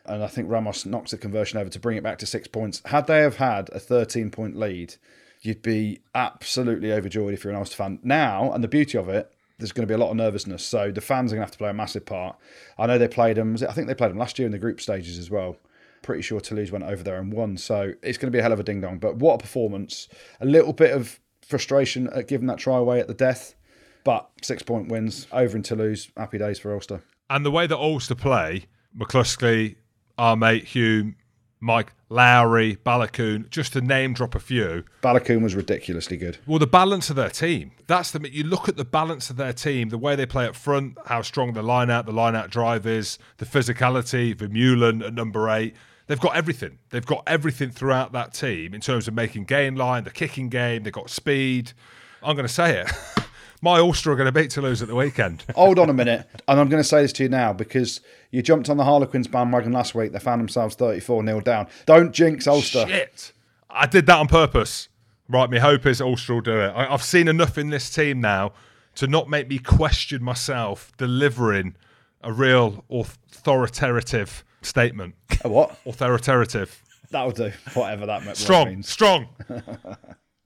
[0.05, 2.83] and I think Ramos knocks the conversion over to bring it back to six points.
[2.87, 4.97] Had they have had a 13 point lead,
[5.41, 8.01] you'd be absolutely overjoyed if you're an Ulster fan.
[8.03, 10.65] Now, and the beauty of it, there's going to be a lot of nervousness.
[10.65, 12.37] So the fans are going to have to play a massive part.
[12.79, 13.57] I know they played them.
[13.69, 15.57] I think they played them last year in the group stages as well.
[16.03, 17.57] Pretty sure Toulouse went over there and won.
[17.57, 18.99] So it's going to be a hell of a ding dong.
[18.99, 20.09] But what a performance!
[20.41, 23.55] A little bit of frustration at giving that try away at the death,
[24.05, 26.11] but six point wins over in Toulouse.
[26.17, 27.03] Happy days for Ulster.
[27.29, 28.65] And the way that Ulster play,
[28.99, 29.77] McCloskey,
[30.17, 31.17] our mate Hume,
[31.61, 34.85] Mike Lowry, Baloucoune, just to name drop a few.
[35.03, 36.39] Baloucoune was ridiculously good.
[36.47, 37.73] Well, the balance of their team.
[37.87, 40.57] That's the you look at the balance of their team, the way they play up
[40.57, 45.15] front, how strong the line out, the line out drive is, the physicality, Vermeulen at
[45.15, 45.75] number eight.
[46.07, 46.79] They've got everything.
[46.89, 50.83] They've got everything throughout that team in terms of making game line, the kicking game,
[50.83, 51.73] they've got speed.
[52.23, 52.91] I'm going to say it.
[53.63, 55.45] My Ulster are going to beat Toulouse at the weekend.
[55.55, 56.27] Hold on a minute.
[56.49, 59.29] And I'm going to say this to you now because you jumped on the Harlequins
[59.29, 60.13] bandwagon last week.
[60.13, 61.69] They found themselves 34 0 down.
[61.85, 62.87] Don't jinx Ulster.
[62.87, 63.33] Shit.
[63.69, 64.89] I did that on purpose.
[65.29, 66.73] Right, my hope is Ulster will do it.
[66.75, 68.53] I, have seen enough in this team now
[68.97, 71.77] to not make me question myself delivering
[72.23, 75.15] a real authoritative statement.
[75.45, 75.79] A what?
[75.87, 76.83] Authoritative.
[77.11, 77.53] That'll do.
[77.75, 78.39] Whatever that means.
[78.39, 78.83] Strong.
[78.83, 79.29] Strong.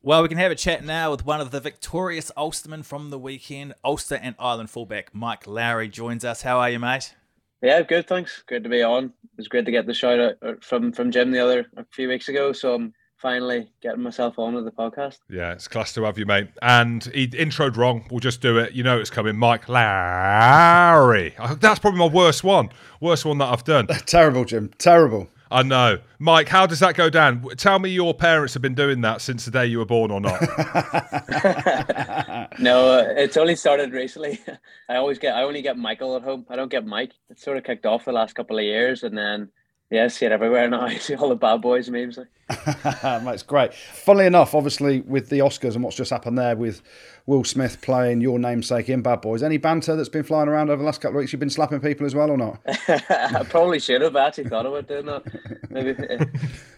[0.07, 3.19] Well, we can have a chat now with one of the victorious Ulstermen from the
[3.19, 3.73] weekend.
[3.83, 6.43] Ulster and Ireland fullback Mike Lowry joins us.
[6.43, 7.14] How are you, mate?
[7.62, 8.07] Yeah, good.
[8.07, 8.45] Thanks.
[8.47, 9.05] Good to be on.
[9.07, 11.87] It was great to get the shout out uh, from from Jim the other a
[11.90, 12.53] few weeks ago.
[12.53, 15.21] So I'm finally getting myself on with the podcast.
[15.31, 16.49] Yeah, it's class to have you, mate.
[16.61, 18.07] And he introed wrong.
[18.11, 18.75] We'll just do it.
[18.75, 19.38] You know it's coming.
[19.38, 21.35] Mike Lowry.
[21.61, 22.69] That's probably my worst one.
[23.01, 23.87] Worst one that I've done.
[24.05, 24.71] Terrible, Jim.
[24.77, 25.31] Terrible.
[25.55, 26.01] I know.
[26.19, 27.40] Mike, how does that go down?
[27.57, 30.21] Tell me your parents have been doing that since the day you were born or
[30.21, 30.40] not.
[32.59, 34.40] no, uh, it's only started recently.
[34.88, 36.45] I always get, I only get Michael at home.
[36.51, 37.12] I don't get Mike.
[37.31, 39.05] It's sort of kicked off the last couple of years.
[39.05, 39.49] And then
[39.94, 40.83] yeah, see it everywhere now.
[40.83, 42.18] I see all the bad boys memes.
[42.48, 43.72] That's great.
[43.72, 46.83] Funnily enough, obviously with the Oscars and what's just happened there with
[47.26, 50.78] Will Smith playing your namesake in Bad Boys, any banter that's been flying around over
[50.78, 51.33] the last couple of weeks?
[51.33, 52.61] You've been slapping people as well or not?
[52.88, 54.16] I probably should have.
[54.16, 55.70] I actually thought about doing that.
[55.70, 55.94] Maybe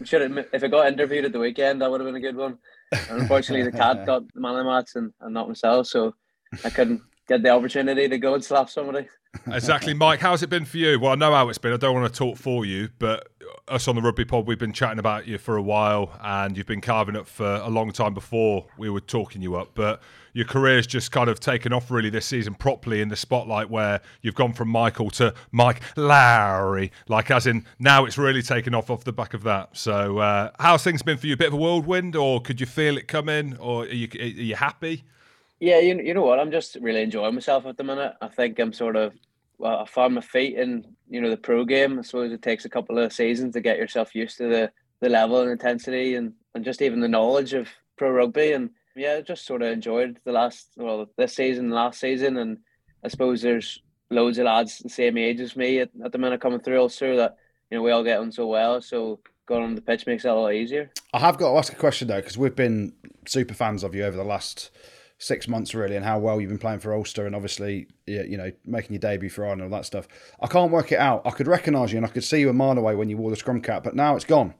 [0.05, 2.37] should have, if I got interviewed at the weekend, that would have been a good
[2.37, 2.59] one.
[2.91, 6.13] And unfortunately, the cat got the man of the match and, and not myself, so
[6.63, 9.07] I couldn't get the opportunity to go and slap somebody
[9.47, 10.19] exactly, Mike.
[10.19, 10.99] How's it been for you?
[10.99, 11.73] Well, I know how it's been.
[11.73, 13.29] I don't want to talk for you, but
[13.67, 16.67] us on the Rugby Pod, we've been chatting about you for a while, and you've
[16.67, 19.71] been carving up for a long time before we were talking you up.
[19.73, 20.01] But
[20.33, 24.01] your career's just kind of taken off really this season properly in the spotlight, where
[24.21, 28.89] you've gone from Michael to Mike Lowry, like as in now it's really taken off
[28.89, 29.75] off the back of that.
[29.75, 31.33] So, uh, how's things been for you?
[31.33, 34.25] A bit of a whirlwind, or could you feel it coming, or are you, are
[34.25, 35.03] you happy?
[35.59, 36.39] Yeah, you, you know what?
[36.39, 38.13] I'm just really enjoying myself at the minute.
[38.21, 39.13] I think I'm sort of
[39.57, 41.99] well, I found my feet in you know the pro game.
[41.99, 45.09] I suppose it takes a couple of seasons to get yourself used to the the
[45.09, 48.51] level and intensity and and just even the knowledge of pro rugby.
[48.51, 52.59] And yeah, just sort of enjoyed the last well this season, last season, and
[53.03, 56.39] I suppose there's loads of lads the same age as me at, at the minute
[56.39, 57.37] coming through Ulster that
[57.69, 58.81] you know we all get on so well.
[58.81, 60.91] So going on the pitch makes it a lot easier.
[61.13, 62.93] I have got to ask a question though because we've been
[63.25, 64.69] super fans of you over the last
[65.19, 68.51] six months really and how well you've been playing for Ulster and obviously you know
[68.65, 70.07] making your debut for Ireland and all that stuff.
[70.41, 71.21] I can't work it out.
[71.25, 73.29] I could recognise you and I could see you a mile away when you wore
[73.31, 74.53] the scrum cap, but now it's gone.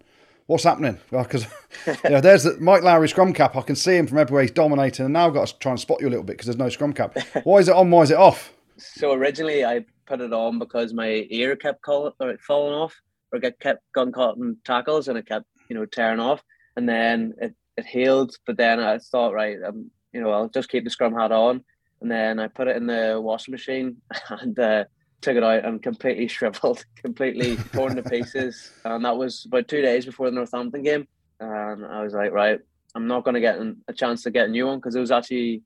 [0.48, 0.98] What's happening?
[1.12, 1.46] Because
[1.86, 3.56] you know, there's the Mike Lowry scrum cap.
[3.56, 4.44] I can see him from everywhere.
[4.44, 6.48] He's dominating, and now I've got to try and spot you a little bit because
[6.48, 7.18] there's no scrum cap.
[7.44, 7.92] Why is it on?
[7.92, 8.54] Why is it off?
[8.78, 12.12] So originally I put it on because my ear kept uh,
[12.46, 12.96] falling off,
[13.32, 16.42] or get kept gun caught in tackles, and it kept you know tearing off,
[16.78, 18.36] and then it, it healed.
[18.46, 21.64] But then I thought, right, I'm you know, I'll just keep the scrum hat on.
[22.02, 23.98] And then I put it in the washing machine
[24.30, 24.86] and uh,
[25.22, 28.72] took it out and completely shriveled, completely torn to pieces.
[28.86, 31.08] And that was about two days before the Northampton game.
[31.40, 32.60] And I was like, right,
[32.96, 35.12] I'm not going to get a chance to get a new one because it was
[35.12, 35.62] actually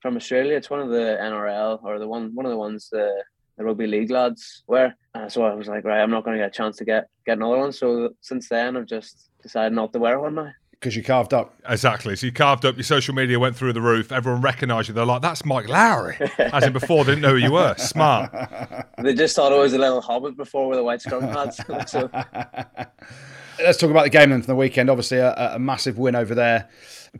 [0.00, 0.56] from Australia.
[0.56, 3.22] It's one of the NRL or the one one of the ones the
[3.58, 4.96] the rugby league lads wear.
[5.14, 7.08] Uh, so I was like, right, I'm not going to get a chance to get
[7.26, 7.72] get another one.
[7.72, 10.52] So since then, I've just decided not to wear one now.
[10.80, 11.54] Because you carved up.
[11.68, 12.16] Exactly.
[12.16, 14.94] So you carved up, your social media went through the roof, everyone recognised you.
[14.94, 16.16] They're like, that's Mike Lowry.
[16.38, 17.74] As in before, they didn't know who you were.
[17.76, 18.32] Smart.
[19.02, 21.58] They just thought I was a little hobbit before with a white scrum pads.
[21.90, 22.10] so
[23.62, 24.90] Let's talk about the game then from the weekend.
[24.90, 26.68] Obviously, a, a massive win over there,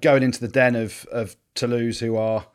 [0.00, 2.46] going into the den of, of Toulouse, who are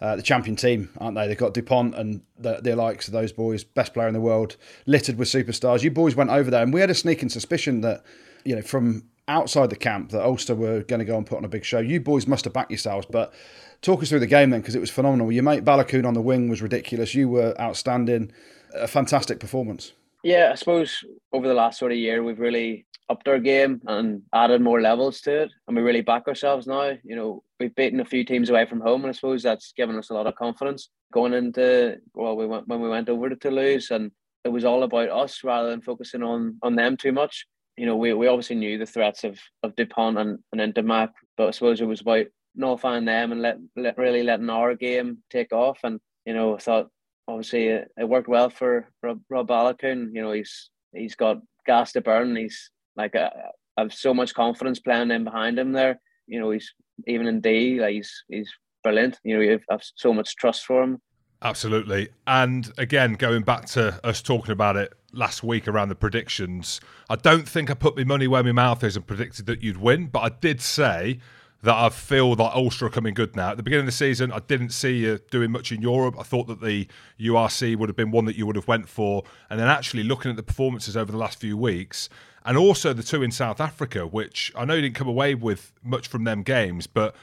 [0.00, 1.26] uh, the champion team, aren't they?
[1.26, 4.56] They've got Dupont and the, the likes of those boys, best player in the world,
[4.86, 5.82] littered with superstars.
[5.82, 8.04] You boys went over there, and we had a sneaking suspicion that,
[8.44, 11.44] you know, from outside the camp, that Ulster were going to go and put on
[11.44, 11.78] a big show.
[11.78, 13.32] You boys must have backed yourselves, but
[13.80, 15.32] talk us through the game then, because it was phenomenal.
[15.32, 17.14] Your mate Baloucoune on the wing was ridiculous.
[17.14, 18.32] You were outstanding.
[18.74, 19.92] A fantastic performance.
[20.22, 24.22] yeah, I suppose over the last sort of year, we've really upped our game and
[24.32, 26.96] added more levels to it, and we really back ourselves now.
[27.02, 29.98] You know, we've beaten a few teams away from home, and I suppose that's given
[29.98, 33.34] us a lot of confidence going into well, we went when we went over to
[33.36, 34.12] Toulouse, and
[34.44, 37.46] it was all about us rather than focusing on on them too much.
[37.80, 41.48] You know, we, we obviously knew the threats of of Dupont and and Ntamack, but
[41.48, 45.50] I suppose it was about nullifying them and let, let really letting our game take
[45.50, 45.78] off.
[45.82, 46.88] And you know, I thought
[47.26, 50.10] obviously it, it worked well for Rob, Rob Baloucoune.
[50.12, 52.36] You know, he's he's got gas to burn.
[52.36, 53.30] He's like uh,
[53.78, 55.98] I have so much confidence playing in behind him there.
[56.26, 56.74] You know, he's
[57.06, 58.52] even in D, like he's he's
[58.84, 59.18] brilliant.
[59.24, 61.00] You know, you have so much trust for him.
[61.42, 62.10] Absolutely.
[62.26, 67.16] And again, going back to us talking about it last week around the predictions, I
[67.16, 70.06] don't think I put my money where my mouth is and predicted that you'd win,
[70.06, 71.18] but I did say
[71.62, 73.50] that I feel that Ulster are coming good now.
[73.50, 76.16] At the beginning of the season, I didn't see you doing much in Europe.
[76.18, 76.86] I thought that the
[77.18, 79.24] URC would have been one that you would have went for.
[79.50, 82.08] And then actually looking at the performances over the last few weeks,
[82.44, 85.72] and also the two in South Africa, which I know you didn't come away with
[85.82, 87.14] much from them games, but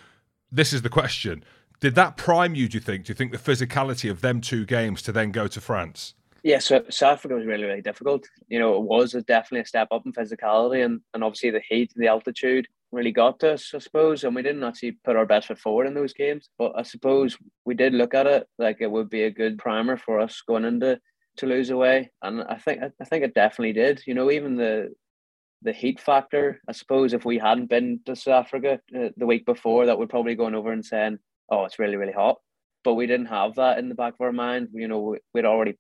[0.52, 1.44] this is the question.
[1.80, 3.06] Did that prime you, do you think?
[3.06, 6.16] Do you think the physicality of them two games to then go to France?
[6.44, 8.28] Yeah, so South Africa was really, really difficult.
[8.48, 11.92] You know, it was definitely a step up in physicality and, and obviously the heat
[11.96, 14.24] the altitude really got to us, I suppose.
[14.24, 16.50] And we didn't actually put our best foot forward in those games.
[16.58, 19.98] But I suppose we did look at it like it would be a good primer
[19.98, 21.00] for us going into
[21.36, 22.12] Toulouse away.
[22.22, 24.02] And I think I think it definitely did.
[24.08, 24.94] You know, even the
[25.64, 29.46] the heat factor, I suppose if we hadn't been to South Africa uh, the week
[29.46, 32.38] before, that would probably going over and saying, oh, it's really, really hot.
[32.84, 34.70] But we didn't have that in the back of our mind.
[34.74, 35.78] You know, we, we'd already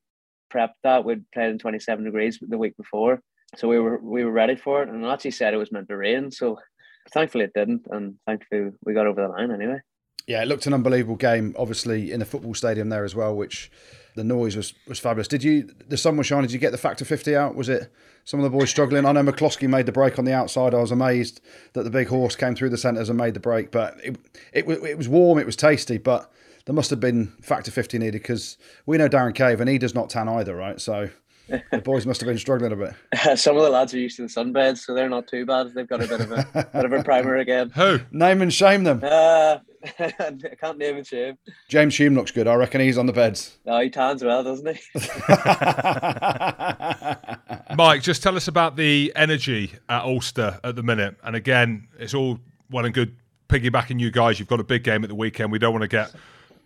[0.53, 1.05] prepped that.
[1.05, 3.21] We'd played in 27 degrees the week before.
[3.55, 4.89] So we were we were ready for it.
[4.89, 6.31] And I actually said it was meant to rain.
[6.31, 6.59] So
[7.11, 7.87] thankfully it didn't.
[7.89, 9.79] And thankfully we got over the line anyway.
[10.27, 13.71] Yeah, it looked an unbelievable game, obviously, in the football stadium there as well, which
[14.15, 15.29] the noise was, was fabulous.
[15.29, 17.55] Did you, the sun was shining, did you get the factor 50 out?
[17.55, 17.89] Was it
[18.25, 19.05] some of the boys struggling?
[19.05, 20.73] I know McCloskey made the break on the outside.
[20.73, 21.39] I was amazed
[21.73, 24.17] that the big horse came through the centres and made the break, but it,
[24.51, 26.29] it, it was warm, it was tasty, but
[26.65, 29.95] there must have been factor 50 needed because we know Darren Cave and he does
[29.95, 30.81] not tan either, right?
[30.81, 31.09] So
[31.47, 32.93] the boys must have been struggling a bit.
[33.39, 35.73] Some of the lads are used to the sunbeds, so they're not too bad.
[35.73, 37.69] They've got a bit of a bit of a primer again.
[37.71, 37.99] Who?
[38.11, 39.01] Name and shame them.
[39.03, 39.59] Uh,
[39.99, 41.37] I can't name and shame.
[41.69, 42.47] James Hume looks good.
[42.47, 43.57] I reckon he's on the beds.
[43.65, 44.81] No, he tans well, doesn't he?
[47.75, 51.15] Mike, just tell us about the energy at Ulster at the minute.
[51.23, 53.15] And again, it's all well and good
[53.49, 54.39] piggybacking you guys.
[54.39, 55.51] You've got a big game at the weekend.
[55.51, 56.11] We don't want to get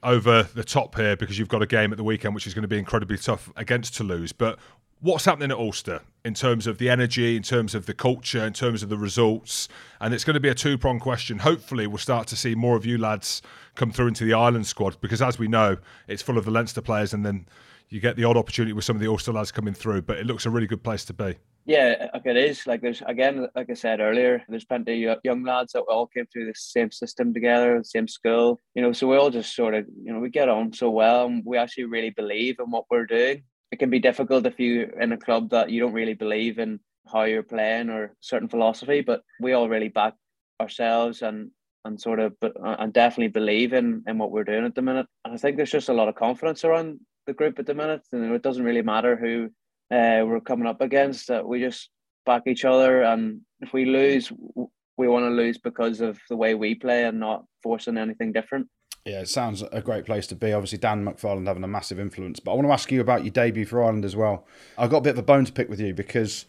[0.04, 2.64] over the top here because you've got a game at the weekend which is going
[2.64, 4.32] to be incredibly tough against Toulouse.
[4.32, 4.58] But
[5.00, 8.54] what's happening at Ulster in terms of the energy, in terms of the culture, in
[8.54, 9.68] terms of the results?
[10.00, 11.40] And it's going to be a two prong question.
[11.40, 13.42] Hopefully, we'll start to see more of you lads
[13.76, 16.82] come through into the Ireland squad because, as we know, it's full of the Leinster
[16.82, 17.48] players, and then
[17.90, 20.04] you get the odd opportunity with some of the Ulster lads coming through.
[20.04, 21.36] But it looks a really good place to be.
[21.66, 22.66] Yeah, like it is.
[22.66, 26.26] Like there's again, like I said earlier, there's plenty of young lads that all came
[26.26, 28.60] through the same system together, the same school.
[28.74, 31.28] You know, so we all just sort of, you know, we get on so well,
[31.28, 33.44] and we actually really believe in what we're doing.
[33.72, 36.80] It can be difficult if you're in a club that you don't really believe in
[37.12, 40.16] how you're playing or certain philosophy, but we all really back
[40.60, 41.52] ourselves and
[41.86, 45.06] and sort of uh, and definitely believe in in what we're doing at the minute.
[45.26, 48.02] And I think there's just a lot of confidence around the group at the minute,
[48.12, 49.52] and it doesn't really matter who
[49.92, 51.28] uh, we're coming up against.
[51.28, 51.90] That we just
[52.26, 54.32] back each other, and if we lose,
[54.98, 58.68] we want to lose because of the way we play and not forcing anything different.
[59.06, 60.54] Yeah, it sounds a great place to be.
[60.54, 62.40] Obviously, Dan McFarland having a massive influence.
[62.40, 64.46] But I want to ask you about your debut for Ireland as well.
[64.78, 66.46] I've got a bit of a bone to pick with you because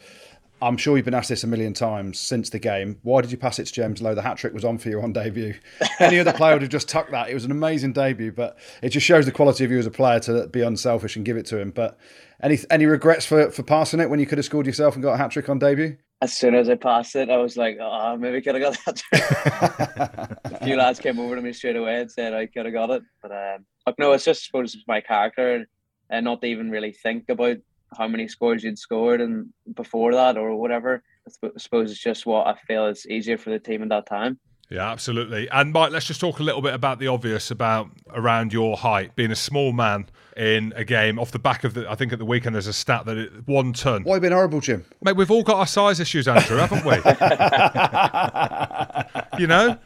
[0.62, 2.98] I'm sure you've been asked this a million times since the game.
[3.02, 4.14] Why did you pass it to James Lowe?
[4.14, 5.54] The hat trick was on for you on debut.
[5.98, 7.30] Any other player would have just tucked that.
[7.30, 9.90] It was an amazing debut, but it just shows the quality of you as a
[9.90, 11.70] player to be unselfish and give it to him.
[11.70, 11.98] But
[12.42, 15.14] any any regrets for, for passing it when you could have scored yourself and got
[15.14, 15.96] a hat trick on debut?
[16.22, 20.38] as soon as I passed it, I was like, oh, maybe could have got that.
[20.44, 22.90] a few lads came over to me straight away and said I could have got
[22.90, 23.02] it.
[23.20, 23.66] But um,
[23.98, 25.66] no, it's just I suppose it's my character
[26.10, 27.56] and not to even really think about
[27.98, 31.02] how many scores you'd scored and before that or whatever.
[31.26, 34.38] I suppose it's just what I feel is easier for the team at that time.
[34.72, 35.50] Yeah, absolutely.
[35.50, 39.14] And Mike, let's just talk a little bit about the obvious about around your height,
[39.14, 41.18] being a small man in a game.
[41.18, 43.46] Off the back of the, I think at the weekend there's a stat that it,
[43.46, 44.02] one ton.
[44.02, 44.86] Why have you been horrible, Jim?
[45.02, 46.92] Mate, we've all got our size issues, Andrew, haven't we?
[49.38, 49.76] you know,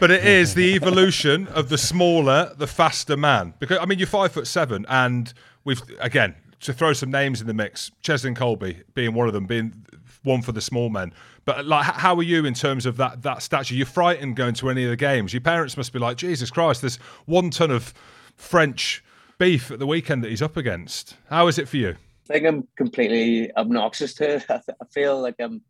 [0.00, 3.52] but it is the evolution of the smaller, the faster man.
[3.58, 7.46] Because I mean, you're five foot seven, and we've again to throw some names in
[7.46, 7.90] the mix.
[8.02, 9.84] Cheslin Kolbe being one of them, being
[10.22, 11.12] one for the small men.
[11.50, 13.74] But like, how are you in terms of that that stature?
[13.74, 15.34] You're frightened going to any of the games.
[15.34, 16.94] Your parents must be like, Jesus Christ, there's
[17.26, 17.92] one ton of
[18.36, 19.02] French
[19.36, 21.16] beef at the weekend that he's up against.
[21.28, 21.96] How is it for you?
[22.28, 24.44] I think I'm completely obnoxious to it.
[24.48, 24.60] I,
[24.92, 25.60] feel like I'm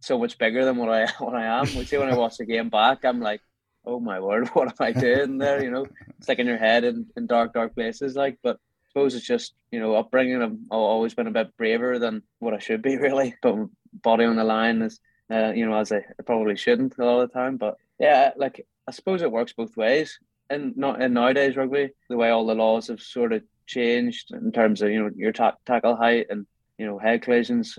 [0.00, 1.62] so much bigger than what I what I am.
[1.74, 3.40] We see when I watch the game back, I'm like,
[3.86, 5.64] oh my word, what am I doing there?
[5.64, 5.86] You know,
[6.18, 8.16] it's like in your head in, in dark, dark places.
[8.16, 10.42] Like, but I suppose it's just you know upbringing.
[10.42, 13.34] I've always been a bit braver than what I should be, really.
[13.40, 13.56] But
[13.94, 15.00] body on the line is
[15.32, 17.56] uh, you know, as I probably shouldn't a lot of the time.
[17.56, 20.18] But yeah, like I suppose it works both ways.
[20.50, 24.52] And not in nowadays rugby, the way all the laws have sort of changed in
[24.52, 27.78] terms of you know your ta- tackle height and you know head collisions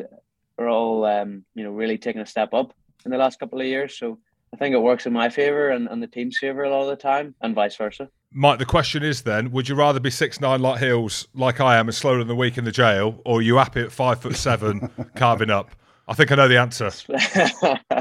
[0.57, 2.73] are all um, you know really taking a step up
[3.05, 3.97] in the last couple of years.
[3.97, 4.17] So
[4.53, 6.87] I think it works in my favour and, and the team's favour a lot of
[6.87, 8.09] the time, and vice versa.
[8.31, 11.77] Mike, the question is then: Would you rather be six nine like Hills, like I
[11.77, 14.21] am, and slower than the week in the jail, or are you happy at five
[14.21, 15.75] foot seven, carving up?
[16.07, 16.91] I think I know the answer.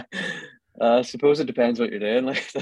[0.80, 2.26] uh, I suppose it depends what you're doing.
[2.26, 2.52] Like,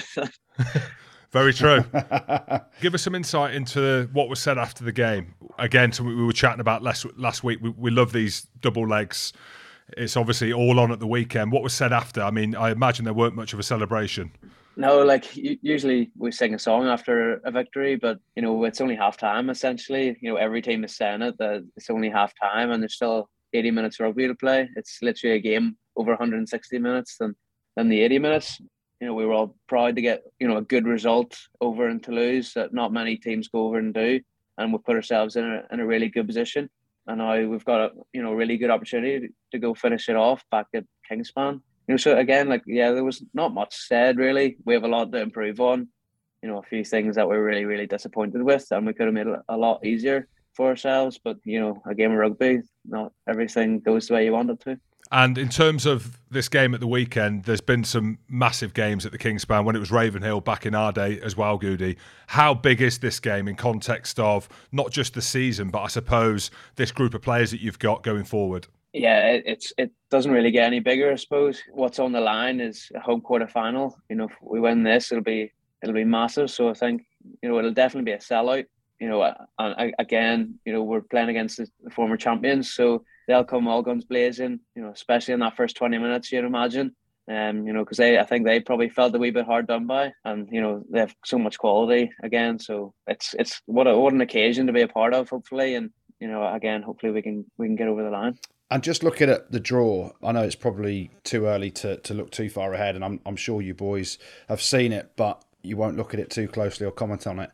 [1.31, 1.85] very true.
[2.81, 5.35] Give us some insight into what was said after the game.
[5.59, 7.59] Again, so we were chatting about last last week.
[7.63, 9.33] We, we love these double legs.
[9.97, 11.53] It's obviously all on at the weekend.
[11.53, 12.23] What was said after?
[12.23, 14.31] I mean, I imagine there weren't much of a celebration.
[14.77, 18.95] No, like usually we sing a song after a victory, but you know it's only
[18.95, 20.17] half time essentially.
[20.21, 23.29] You know every team is saying it that it's only half time, and there's still
[23.53, 24.69] 80 minutes rugby to play.
[24.77, 27.35] It's literally a game over 160 minutes than
[27.77, 28.61] than the 80 minutes.
[29.01, 32.01] You know, we were all proud to get you know a good result over in
[32.01, 34.21] Toulouse that not many teams go over and do,
[34.59, 36.69] and we put ourselves in a in a really good position.
[37.07, 40.45] And now we've got a you know really good opportunity to go finish it off
[40.51, 41.61] back at Kingspan.
[41.89, 44.59] You know, so again, like yeah, there was not much said really.
[44.65, 45.89] We have a lot to improve on.
[46.43, 49.15] You know, a few things that we're really really disappointed with, and we could have
[49.15, 51.19] made it a lot easier for ourselves.
[51.23, 52.61] But you know, a game of rugby,
[52.91, 54.79] not everything goes the way you want it to.
[55.13, 59.11] And in terms of this game at the weekend, there's been some massive games at
[59.11, 61.97] the Kingspan when it was Ravenhill back in our day as well, Goody.
[62.29, 66.53] How big is this game in context of not just the season, but I suppose
[66.77, 68.69] this group of players that you've got going forward?
[68.93, 71.61] Yeah, it, it's it doesn't really get any bigger, I suppose.
[71.73, 73.97] What's on the line is a home quarter final.
[74.09, 76.51] You know, if we win this, it'll be it'll be massive.
[76.51, 77.03] So I think
[77.43, 78.67] you know it'll definitely be a sellout
[79.01, 83.67] you know, and again, you know, we're playing against the former champions, so they'll come
[83.67, 84.61] all guns blazing.
[84.77, 86.95] You know, especially in that first twenty minutes, you'd imagine.
[87.29, 89.87] Um, you know, because they, I think they probably felt a wee bit hard done
[89.87, 92.59] by, and you know, they have so much quality again.
[92.59, 95.91] So it's it's what a, what an occasion to be a part of, hopefully, and
[96.19, 98.39] you know, again, hopefully we can we can get over the line.
[98.73, 102.31] And just looking at the draw, I know it's probably too early to, to look
[102.31, 105.97] too far ahead, and I'm I'm sure you boys have seen it, but you won't
[105.97, 107.51] look at it too closely or comment on it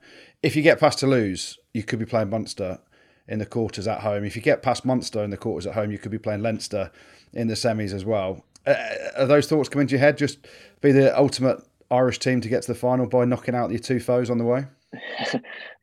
[0.47, 2.79] if you get past Toulouse, you could be playing Munster
[3.27, 4.25] in the quarters at home.
[4.25, 6.93] If you get past Munster in the quarters at home, you could be playing Leinster
[7.33, 8.45] in the semis as well.
[8.65, 8.77] Uh,
[9.19, 10.17] are those thoughts coming to your head?
[10.17, 10.47] Just
[10.81, 13.99] be the ultimate Irish team to get to the final by knocking out your two
[13.99, 14.67] foes on the way?
[14.95, 15.41] I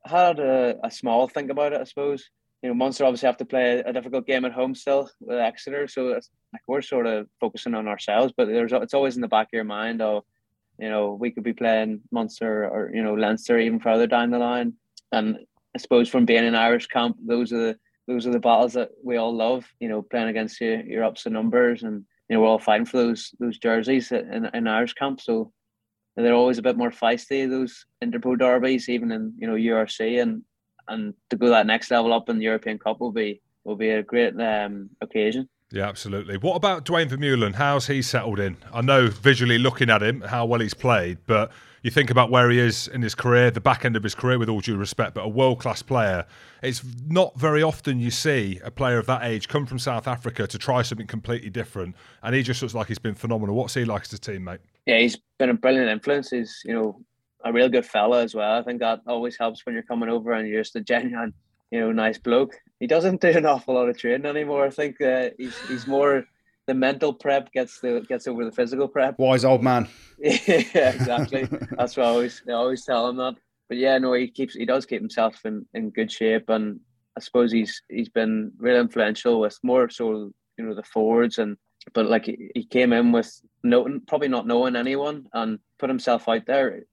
[0.10, 2.30] had a, a, small think about it, I suppose.
[2.62, 5.89] You know, Munster obviously have to play a difficult game at home still with Exeter,
[5.89, 6.06] so
[6.54, 8.34] like we're sort of focusing on ourselves.
[8.36, 10.23] But there's it's always in the back of your mind, oh,
[10.80, 14.40] you know, we could be playing Munster or you know Leinster even further down the
[14.40, 14.74] line.
[15.12, 15.38] And
[15.76, 18.90] I suppose from being in Irish camp, those are the those are the battles that
[19.04, 19.66] we all love.
[19.80, 22.86] You know, playing against you, your ups and numbers, and you know we're all fighting
[22.86, 25.22] for those those jerseys in, in Irish camp.
[25.22, 25.52] So
[26.16, 27.50] they're always a bit more feisty.
[27.50, 30.44] Those interpro derbies, even in you know URC, and
[30.88, 33.90] and to go that next level up in the European Cup will be will be
[33.90, 35.50] a great um, occasion.
[35.74, 36.38] Yeah, absolutely.
[36.38, 37.56] What about Duane Vermeulen?
[37.56, 38.58] How's he settled in?
[38.72, 42.52] I know visually looking at him how well he's played, but you think about where
[42.52, 45.16] he is in his career, the back end of his career, with all due respect,
[45.16, 46.28] but a world class player.
[46.62, 50.45] It's not very often you see a player of that age come from South Africa
[50.45, 53.56] to try something completely different, and he just looks like he's been phenomenal.
[53.56, 54.60] What's he like as a teammate?
[54.86, 56.30] Yeah, he's been a brilliant influence.
[56.30, 57.02] He's you know
[57.43, 58.60] a real good fella as well.
[58.60, 61.34] I think that always helps when you're coming over and you're just a genuine
[61.74, 62.54] you know, nice bloke.
[62.84, 64.66] He doesn't do an awful lot of training anymore.
[64.66, 66.26] I think uh, he's he's more
[66.68, 69.18] the mental prep gets the gets over the physical prep.
[69.18, 69.88] Wise old man.
[70.20, 71.48] yeah, exactly.
[71.78, 73.36] That's what I always I always tell him that.
[73.70, 76.82] But yeah, no, he keeps he does keep himself in, in good shape, and
[77.16, 81.56] I suppose he's he's been really influential with more so you know the forwards and
[81.94, 86.28] but like he, he came in with no probably not knowing anyone and put himself
[86.28, 86.84] out there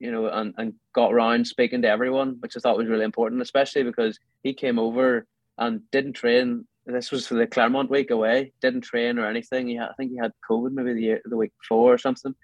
[0.00, 3.42] you know, and, and got around speaking to everyone, which I thought was really important,
[3.42, 5.26] especially because he came over
[5.60, 6.66] and didn't train.
[6.86, 8.52] This was for the Clermont week away.
[8.60, 9.68] Didn't train or anything.
[9.68, 12.34] He had, I think he had COVID maybe the year, the week before or something.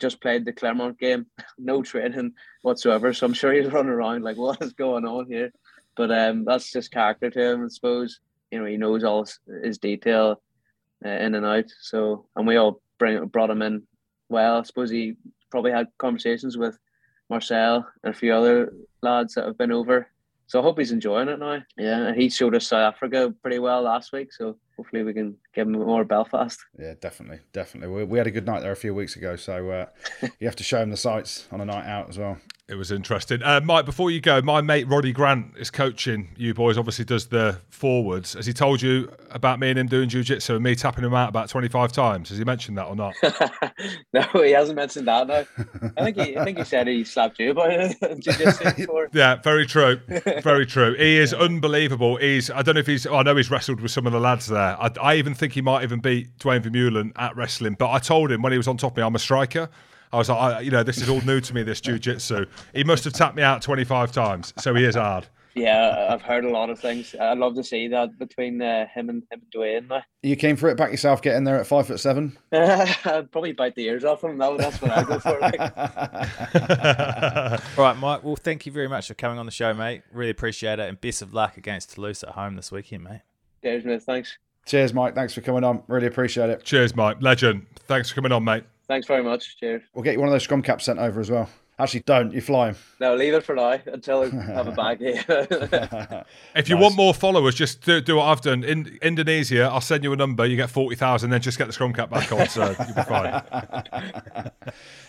[0.00, 1.26] Just played the Clermont game,
[1.58, 3.14] no training whatsoever.
[3.14, 5.52] So I'm sure he's running around like, what is going on here?
[5.96, 8.20] But um, that's just character to him, I suppose.
[8.50, 10.42] You know, he knows all his, his detail
[11.04, 11.66] uh, in and out.
[11.80, 13.84] So, and we all bring brought him in
[14.28, 14.58] well.
[14.58, 15.14] I suppose he
[15.50, 16.76] probably had conversations with
[17.30, 18.72] Marcel and a few other
[19.02, 20.08] lads that have been over.
[20.54, 21.64] So I hope he's enjoying it now.
[21.76, 24.32] Yeah, he showed us South Africa pretty well last week.
[24.32, 26.58] So hopefully we can give him more Belfast.
[26.78, 27.94] Yeah, definitely, definitely.
[27.94, 29.86] We, we had a good night there a few weeks ago, so uh,
[30.38, 32.38] you have to show him the sights on a night out as well.
[32.66, 33.42] It was interesting.
[33.42, 37.26] Uh, Mike, before you go, my mate Roddy Grant is coaching you boys, obviously does
[37.26, 38.32] the forwards.
[38.32, 41.28] Has he told you about me and him doing jiu-jitsu and me tapping him out
[41.28, 42.30] about 25 times?
[42.30, 43.12] Has he mentioned that or not?
[44.14, 45.44] no, he hasn't mentioned that no.
[45.98, 47.70] I think he, I think he said he slapped you about
[48.00, 49.10] jiu-jitsu before.
[49.12, 50.00] Yeah, very true.
[50.42, 50.94] Very true.
[50.94, 52.16] He is unbelievable.
[52.16, 54.46] He's, I don't know if he's, I know he's wrestled with some of the lads
[54.46, 54.63] there.
[54.64, 58.30] I, I even think he might even beat Duane Vermeulen at wrestling, but I told
[58.30, 59.68] him when he was on top of me, I'm a striker.
[60.12, 62.46] I was like, I, you know, this is all new to me, this jiu-jitsu.
[62.72, 65.26] He must have tapped me out 25 times, so he is hard.
[65.54, 67.14] Yeah, I've heard a lot of things.
[67.18, 69.86] I'd love to see that between uh, him and him and Duane.
[69.88, 70.02] Now.
[70.22, 72.36] You came for it back yourself, getting there at five foot seven.
[72.52, 74.38] I'd probably bite the ears off him.
[74.38, 75.38] That, that's what I go for.
[75.38, 75.60] Like.
[77.78, 78.24] All right, Mike.
[78.24, 80.02] Well, thank you very much for coming on the show, mate.
[80.12, 83.20] Really appreciate it, and best of luck against Toulouse at home this weekend, mate.
[83.62, 84.02] Cheers, mate.
[84.02, 84.38] Thanks.
[84.66, 85.14] Cheers, Mike.
[85.14, 85.82] Thanks for coming on.
[85.88, 86.64] Really appreciate it.
[86.64, 87.18] Cheers, Mike.
[87.20, 87.66] Legend.
[87.86, 88.64] Thanks for coming on, mate.
[88.88, 89.58] Thanks very much.
[89.58, 89.82] Cheers.
[89.94, 91.48] We'll get you one of those scrum caps sent over as well.
[91.76, 92.32] Actually, don't.
[92.32, 92.76] You fly him.
[93.00, 95.24] No, leave it for now until I have a bag here.
[96.54, 96.82] if you nice.
[96.82, 98.62] want more followers, just do, do, what I've done.
[98.62, 100.46] In Indonesia, I'll send you a number.
[100.46, 102.48] You get 40,000, then just get the scrum cap back on.
[102.48, 103.42] So you'll be fine.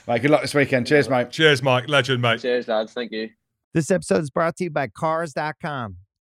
[0.08, 0.88] mate, good luck this weekend.
[0.88, 1.30] Cheers, mate.
[1.30, 1.88] Cheers, Mike.
[1.88, 2.42] Legend, mate.
[2.42, 2.94] Cheers, lads.
[2.94, 3.30] Thank you.
[3.76, 5.98] This episode is brought to you by Cars.com.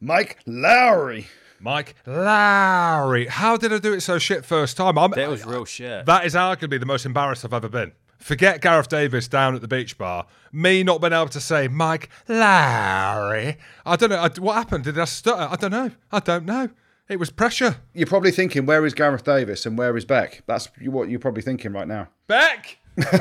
[0.00, 1.26] Mike Lowry.
[1.60, 3.26] Mike Lowry.
[3.26, 4.96] How did I do it so shit first time?
[4.96, 6.06] I'm, that was real shit.
[6.06, 7.92] That is arguably the most embarrassed I've ever been.
[8.18, 10.26] Forget Gareth Davies down at the beach bar.
[10.52, 13.56] Me not being able to say Mike Lowry.
[13.84, 14.18] I don't know.
[14.18, 14.84] I, what happened?
[14.84, 15.48] Did I stutter?
[15.50, 15.90] I don't know.
[16.12, 16.68] I don't know.
[17.08, 17.76] It was pressure.
[17.94, 20.42] You're probably thinking, where is Gareth Davies and where is Beck?
[20.46, 22.08] That's what you're probably thinking right now.
[22.26, 22.78] Beck!
[22.96, 23.14] Beck!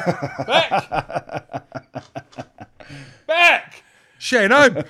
[3.28, 3.84] Beck!
[4.20, 4.84] Shane home.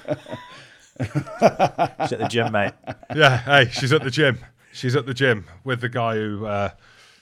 [1.01, 2.73] She's at the gym, mate.
[3.15, 4.39] Yeah, hey, she's at the gym.
[4.73, 6.69] She's at the gym with the guy who uh,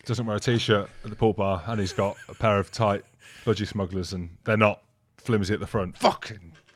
[0.06, 3.04] doesn't wear a t-shirt at the pool bar, and he's got a pair of tight
[3.46, 4.82] budgie smugglers, and they're not
[5.18, 5.98] flimsy at the front.
[5.98, 6.52] Fucking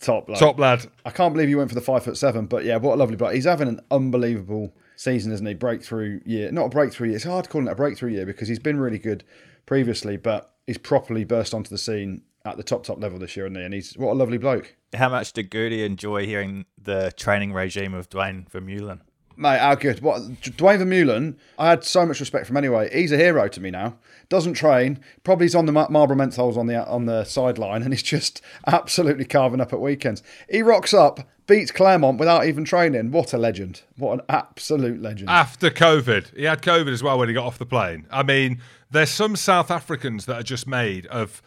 [0.00, 0.38] Top, bloke.
[0.38, 0.86] top lad.
[1.06, 3.16] I can't believe he went for the five foot seven, but yeah, what a lovely
[3.16, 3.32] bloke.
[3.34, 5.54] He's having an unbelievable season, isn't he?
[5.54, 6.50] Breakthrough year.
[6.52, 7.16] Not a breakthrough year.
[7.16, 9.24] It's hard calling it a breakthrough year because he's been really good
[9.66, 13.46] previously, but he's properly burst onto the scene at the top, top level this year,
[13.46, 13.62] isn't he?
[13.62, 14.76] And he's what a lovely bloke.
[14.94, 19.00] How much did Goody enjoy hearing the training regime of Duane Vermeulen?
[19.36, 20.00] Mate, how good.
[20.00, 22.88] What Duane Vermeulen, I had so much respect from anyway.
[22.92, 23.96] He's a hero to me now.
[24.28, 25.00] Doesn't train.
[25.24, 28.42] Probably he's on the Mar- Marlboro Menthols on the on the sideline and he's just
[28.66, 30.22] absolutely carving up at weekends.
[30.48, 33.10] He rocks up, beats Clermont without even training.
[33.10, 33.82] What a legend.
[33.96, 35.28] What an absolute legend.
[35.30, 38.06] After COVID, he had COVID as well when he got off the plane.
[38.12, 41.42] I mean, there's some South Africans that are just made of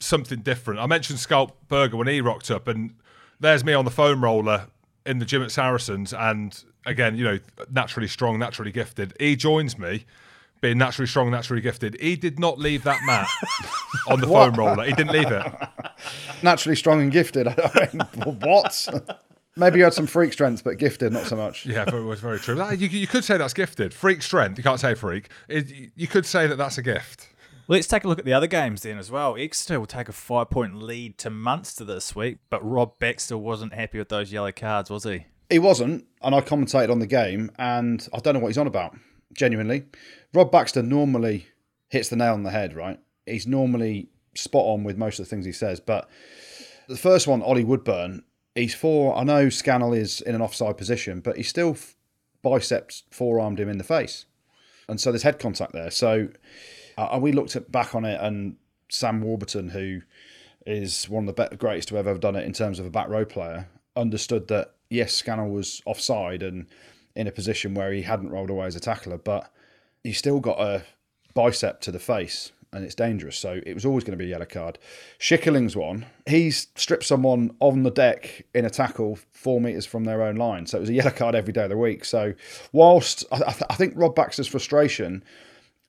[0.00, 0.80] something different.
[0.80, 2.94] I mentioned Schalk Burger when he rocked up, and
[3.40, 4.68] there's me on the foam roller
[5.06, 7.38] in the gym at Saracens, and again, you know,
[7.70, 9.14] naturally strong, naturally gifted.
[9.18, 10.04] He joins me.
[10.60, 13.28] Being naturally strong, naturally gifted, he did not leave that mat
[14.08, 14.82] on the foam roller.
[14.84, 15.46] He didn't leave it.
[16.42, 17.46] Naturally strong and gifted.
[17.58, 18.00] I mean,
[18.40, 18.88] what?
[19.54, 21.64] Maybe you had some freak strength, but gifted, not so much.
[21.64, 22.56] Yeah, but it was very true.
[22.72, 23.94] You, you could say that's gifted.
[23.94, 24.58] Freak strength.
[24.58, 25.28] You can't say freak.
[25.48, 27.28] It, you could say that that's a gift.
[27.70, 29.36] Let's take a look at the other games then as well.
[29.36, 33.74] Exeter will take a five point lead to Munster this week, but Rob Baxter wasn't
[33.74, 35.26] happy with those yellow cards, was he?
[35.50, 38.66] He wasn't, and I commentated on the game, and I don't know what he's on
[38.66, 38.96] about.
[39.34, 39.84] Genuinely,
[40.32, 41.46] Rob Baxter normally
[41.90, 42.74] hits the nail on the head.
[42.74, 45.78] Right, he's normally spot on with most of the things he says.
[45.78, 46.08] But
[46.88, 48.22] the first one, Ollie Woodburn,
[48.54, 49.14] he's for.
[49.14, 51.76] I know Scannell is in an offside position, but he still
[52.42, 54.24] biceps forearmed him in the face,
[54.88, 55.90] and so there's head contact there.
[55.90, 56.28] So,
[56.98, 58.56] uh, we looked at, back on it, and
[58.88, 60.02] Sam Warburton, who
[60.66, 63.08] is one of the greatest to have ever done it in terms of a back
[63.08, 66.66] row player, understood that yes, Scannell was offside and
[67.14, 69.50] in a position where he hadn't rolled away as a tackler, but
[70.04, 70.84] he still got a
[71.34, 73.36] bicep to the face and it's dangerous.
[73.36, 74.78] So it was always going to be a yellow card.
[75.18, 80.22] Schickerling's one, he's stripped someone on the deck in a tackle four metres from their
[80.22, 80.66] own line.
[80.66, 82.04] So it was a yellow card every day of the week.
[82.04, 82.34] So
[82.72, 85.24] whilst I, th- I think Rob Baxter's frustration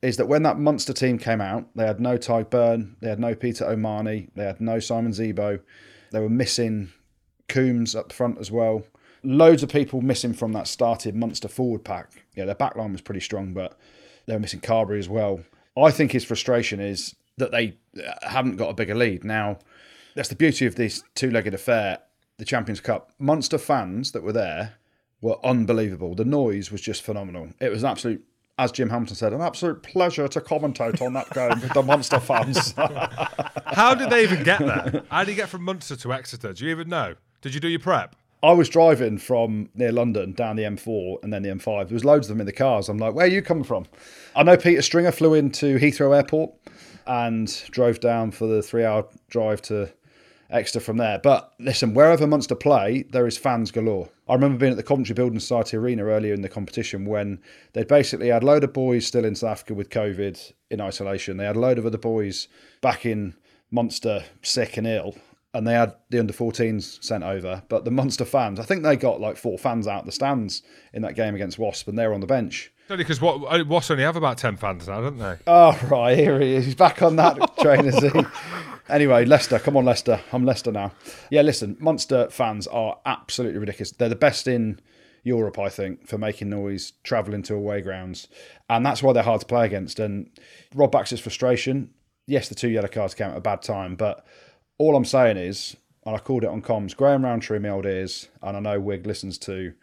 [0.02, 3.20] is that when that Munster team came out, they had no Tadhg Beirne, they had
[3.20, 5.60] no Peter O'Mahony, they had no Simon Zebo,
[6.12, 6.92] they were missing
[7.48, 8.84] Coombes up front as well.
[9.24, 12.24] Loads of people missing from that started Munster forward pack.
[12.36, 13.78] Yeah, their back line was pretty strong, but
[14.26, 15.42] they were missing Carbery as well.
[15.78, 19.24] I think his frustration is that they uh, haven't got a bigger lead.
[19.24, 19.60] Now,
[20.16, 22.00] that's the beauty of this two legged affair,
[22.38, 23.12] the Champions Cup.
[23.20, 24.76] Munster fans that were there
[25.22, 26.16] were unbelievable.
[26.16, 27.50] The noise was just phenomenal.
[27.60, 28.24] It was an absolute,
[28.60, 32.20] as Jim Hamilton said, an absolute pleasure to commentate on that game with the Munster
[32.20, 32.74] fans.
[33.66, 35.04] How did they even get there?
[35.10, 36.52] How did you get from Munster to Exeter?
[36.52, 37.16] Do you even know?
[37.42, 38.18] Did you do your prep?
[38.44, 41.88] I was driving from near London down the M4 and then the M5.
[41.88, 42.90] There was loads of them in the cars.
[42.90, 43.86] I'm like, where are you coming from?
[44.36, 46.52] I know Peter Stringer flew into Heathrow Airport
[47.08, 49.90] and drove down for the three hour drive to
[50.50, 51.20] Exeter from there.
[51.24, 54.10] But listen, wherever Munster play, there is fans galore.
[54.30, 57.42] I remember being at the Coventry Building Society Arena earlier in the competition when
[57.74, 61.38] they'd basically had a load of boys still in South Africa with COVID in isolation.
[61.38, 62.48] They had a load of other boys
[62.80, 63.34] back in
[63.72, 65.16] Munster sick and ill
[65.54, 67.64] and they had the under 14s sent over.
[67.70, 70.62] But the Munster fans, I think they got like four fans out of the stands
[70.94, 72.72] in that game against Wasp, and they're on the bench.
[72.90, 75.38] Only because what uh, Wasps only have about ten fans now, don't they?
[75.48, 76.66] Oh, right, here he is.
[76.66, 78.10] He's back on that train, is he?
[78.90, 80.20] Anyway, Leicester, come on, Leicester.
[80.34, 80.92] I'm Leicester now.
[81.30, 83.92] Yeah, listen, Munster fans are absolutely ridiculous.
[83.92, 84.80] They're the best in
[85.24, 88.28] Europe, I think, for making noise, travelling to away grounds.
[88.70, 90.00] And that's why they're hard to play against.
[90.00, 90.30] And
[90.74, 91.92] Rob Baxter's frustration,
[92.26, 94.26] yes, the two yellow cards came at a bad time, but
[94.78, 95.76] all I'm saying is,
[96.06, 99.06] and I called it on comms, Graham Rowntree my old ears, and I know Wig
[99.06, 99.74] listens to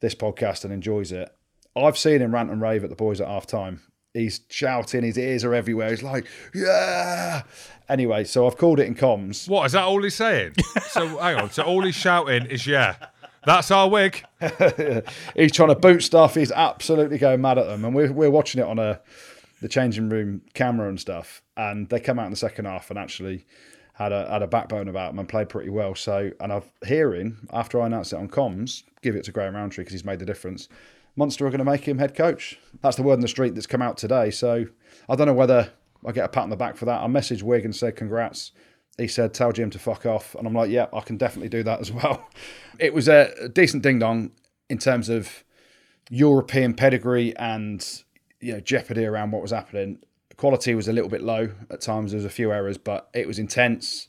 [0.00, 1.34] this podcast and enjoys it.
[1.76, 3.82] I've seen him rant and rave at the boys at half time.
[4.18, 5.90] He's shouting, his ears are everywhere.
[5.90, 7.42] He's like, yeah.
[7.88, 9.48] Anyway, so I've called it in comms.
[9.48, 9.84] What is that?
[9.84, 10.54] All he's saying?
[10.88, 11.50] so hang on.
[11.50, 12.96] So all he's shouting is yeah.
[13.46, 14.24] That's our wig.
[15.34, 16.34] He's trying to boot stuff.
[16.34, 17.84] He's absolutely going mad at them.
[17.84, 19.00] And we're, we're watching it on a
[19.62, 21.42] the changing room camera and stuff.
[21.56, 23.46] And they come out in the second half and actually
[23.94, 25.94] had a had a backbone about them and played pretty well.
[25.94, 29.82] So, and I've hearing after I announced it on comms, give it to Graham Rowntree
[29.82, 30.68] because he's made the difference.
[31.18, 32.58] Munster are going to make him head coach.
[32.80, 34.30] That's the word in the street that's come out today.
[34.30, 34.66] So,
[35.08, 35.70] I don't know whether
[36.06, 37.02] I get a pat on the back for that.
[37.02, 38.52] I messaged Wig and said congrats.
[38.96, 41.62] He said tell Jim to fuck off, and I'm like, yeah, I can definitely do
[41.64, 42.26] that as well.
[42.78, 44.30] It was a decent ding dong
[44.70, 45.42] in terms of
[46.10, 47.84] European pedigree and
[48.40, 49.98] you know jeopardy around what was happening
[50.38, 52.12] quality was a little bit low at times.
[52.12, 54.08] There was a few errors, but it was intense.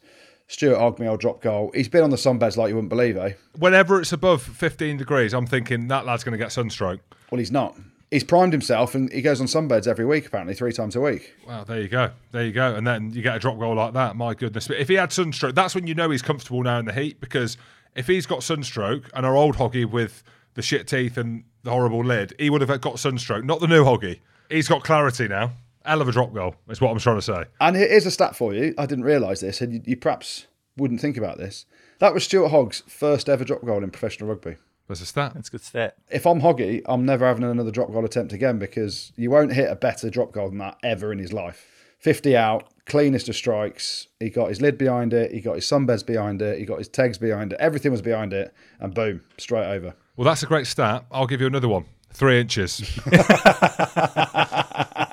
[0.49, 1.71] Stuart Ogmiel drop goal.
[1.75, 3.33] He's been on the sunbeds like you wouldn't believe, eh?
[3.59, 6.99] Whenever it's above 15 degrees, I'm thinking that lad's going to get sunstroke.
[7.31, 7.77] Well, he's not.
[8.09, 11.35] he's primed himself and he goes on sunbeds every week, apparently, three times a week.
[11.47, 12.09] Well, there you go.
[12.31, 12.73] There you go.
[12.75, 14.15] And then you get a drop goal like that.
[14.15, 14.67] My goodness.
[14.67, 17.21] But if he had sunstroke, that's when you know he's comfortable now in the heat
[17.21, 17.55] because
[17.95, 20.23] if he's got sunstroke and our old hoggy with
[20.55, 23.83] the shit teeth and the horrible lid, he would have got sunstroke, not the new
[23.83, 24.19] hoggy.
[24.49, 25.51] He's got clarity now.
[25.89, 27.45] Hell of a drop goal, is what I'm trying to say.
[27.59, 28.75] And here's a stat for you.
[28.77, 30.45] I didn't realise this, and you, you perhaps
[30.77, 31.65] wouldn't think about this.
[31.97, 34.57] That was Stuart Hogg's first ever drop goal in professional rugby.
[34.85, 35.31] There's a stat.
[35.33, 35.95] That's a good stat.
[36.11, 39.71] If I'm Hoggy, I'm never having another drop goal attempt again because you won't hit
[39.71, 41.65] a better drop goal than that ever in his life.
[41.97, 44.09] 50 out, cleanest of strikes.
[44.19, 45.31] He got his lid behind it.
[45.31, 46.59] He got his sunbeds behind it.
[46.59, 47.59] He got his tags behind it.
[47.59, 48.53] Everything was behind it.
[48.79, 49.95] And boom, straight over.
[50.17, 51.05] Well, that's a great stat.
[51.11, 51.85] I'll give you another one.
[52.13, 52.79] Three inches.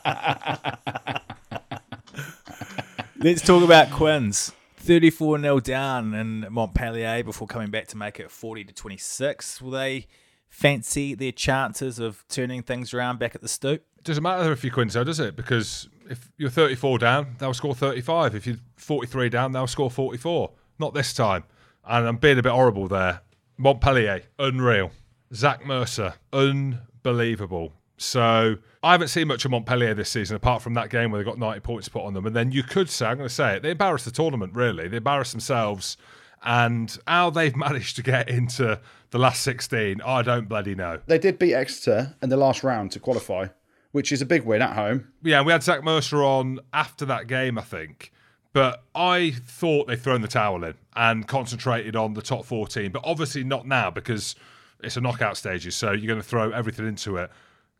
[3.19, 4.53] Let's talk about Quins.
[4.77, 9.63] 34 0 down in Montpellier before coming back to make it 40 to 26.
[9.63, 10.07] Will they
[10.51, 13.85] fancy their chances of turning things around back at the stoop?
[14.05, 15.35] doesn't matter if you're Quinto, does it?
[15.35, 18.35] Because if you're 34 down, they'll score 35.
[18.35, 20.51] If you're 43 down, they'll score 44.
[20.79, 21.45] Not this time.
[21.85, 23.23] And I'm being a bit horrible there.
[23.57, 24.93] Montpellier, unreal.
[25.35, 27.73] Zach Mercer, unbelievable.
[27.99, 31.25] So I haven't seen much of Montpellier this season, apart from that game where they
[31.25, 32.27] got 90 points put on them.
[32.27, 34.89] And then you could say, I'm going to say it, they embarrassed the tournament, really.
[34.89, 35.97] They embarrassed themselves.
[36.43, 38.81] And how they've managed to get into
[39.11, 41.01] the last 16, I don't bloody know.
[41.07, 43.49] They did beat Exeter in the last round to qualify,
[43.93, 45.13] which is a big win at home.
[45.23, 48.13] Yeah, we had Zach Mercer on after that game, I think.
[48.53, 52.91] But I thought they'd thrown the towel in and concentrated on the top 14.
[52.91, 54.35] But obviously not now because
[54.83, 55.75] it's a knockout stages.
[55.75, 57.31] So you're going to throw everything into it.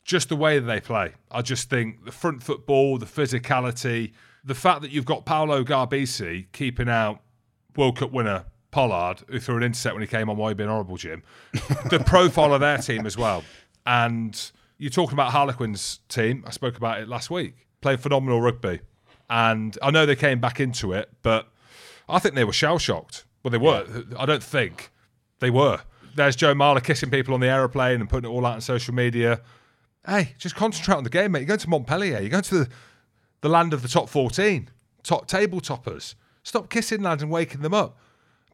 [0.07, 1.15] Just the way that they play.
[1.33, 4.13] I just think the front football, the physicality,
[4.45, 7.21] the fact that you've got Paolo Garbisi keeping out
[7.77, 10.37] World Cup winner Pollard, who threw an intercept when he came on.
[10.37, 11.25] Why you being horrible, Jim?
[11.91, 13.43] the profile of their team as well.
[13.85, 16.45] And you're talking about Harlequins' team.
[16.47, 17.67] I spoke about it last week.
[17.81, 18.81] Playing phenomenal rugby.
[19.29, 21.49] And I know they came back into it, but
[22.09, 23.25] I think they were shell shocked.
[23.43, 24.05] Well, they were.
[24.17, 24.91] I don't think
[25.41, 25.81] they were.
[26.15, 28.95] There's Joe Marler kissing people on the aeroplane and putting it all out on social
[28.95, 29.41] media.
[30.07, 31.41] Hey, just concentrate on the game, mate.
[31.41, 32.21] You're going to Montpellier.
[32.21, 32.69] You're going to the,
[33.41, 34.71] the land of the top 14,
[35.03, 36.15] top table toppers.
[36.43, 37.99] Stop kissing lads and waking them up.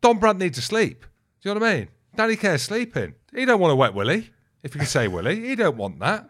[0.03, 1.05] Dombrandt needs to sleep.
[1.43, 1.89] Do you know what I mean?
[2.17, 3.15] Danny Care's sleeping.
[3.35, 4.31] He don't want a wet willy,
[4.63, 5.47] if you can say willy.
[5.47, 6.29] He don't want that.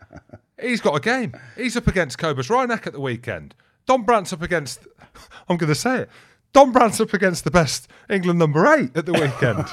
[0.61, 1.35] He's got a game.
[1.57, 3.55] He's up against Cobus Reinach at the weekend.
[3.89, 4.87] Dombrandt's up against.
[5.49, 6.11] I'm going to say it.
[6.53, 9.67] Dombrandt's up against the best England number eight at the weekend.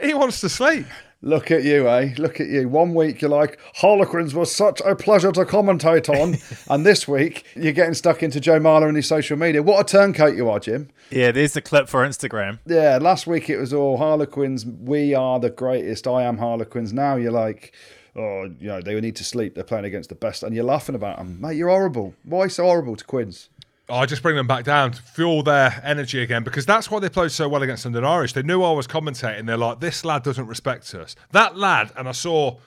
[0.00, 0.86] he wants to sleep.
[1.24, 2.14] Look at you, eh?
[2.18, 2.68] Look at you.
[2.68, 6.36] One week you're like, Harlequins was such a pleasure to commentate on.
[6.72, 9.62] and this week you're getting stuck into Joe Marler and his social media.
[9.62, 10.90] What a turncoat you are, Jim.
[11.10, 12.60] Yeah, there's the clip for Instagram.
[12.66, 14.64] Yeah, last week it was all Harlequins.
[14.64, 16.06] We are the greatest.
[16.06, 16.92] I am Harlequins.
[16.92, 17.72] Now you're like,
[18.14, 19.56] oh, you know, they need to sleep.
[19.56, 20.44] They're playing against the best.
[20.44, 21.40] And you're laughing about them.
[21.40, 22.14] Mate, you're horrible.
[22.24, 23.48] Why so horrible to Quins?
[23.92, 27.10] I just bring them back down to fuel their energy again because that's why they
[27.10, 28.32] played so well against London Irish.
[28.32, 29.46] They knew I was commentating.
[29.46, 31.14] They're like, this lad doesn't respect us.
[31.32, 32.58] That lad, and I saw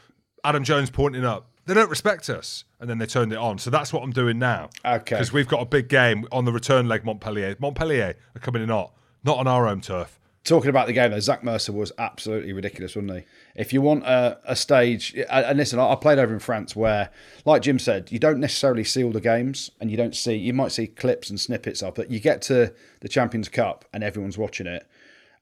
[0.43, 2.63] Adam Jones pointing up, they don't respect us.
[2.79, 3.57] And then they turned it on.
[3.57, 4.69] So that's what I'm doing now.
[4.85, 5.15] Okay.
[5.15, 7.55] Because we've got a big game on the return leg, Montpellier.
[7.57, 10.19] Montpellier are coming in hot, not on our home turf.
[10.45, 13.23] Talking about the game, though, Zach Mercer was absolutely ridiculous, wasn't he?
[13.55, 17.09] If you want a, a stage, and listen, I played over in France where,
[17.45, 20.53] like Jim said, you don't necessarily see all the games, and you don't see, you
[20.53, 24.37] might see clips and snippets of, but you get to the Champions Cup and everyone's
[24.37, 24.87] watching it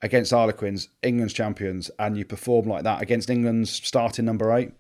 [0.02, 4.72] against Harlequins, England's champions, and you perform like that against England's starting number eight.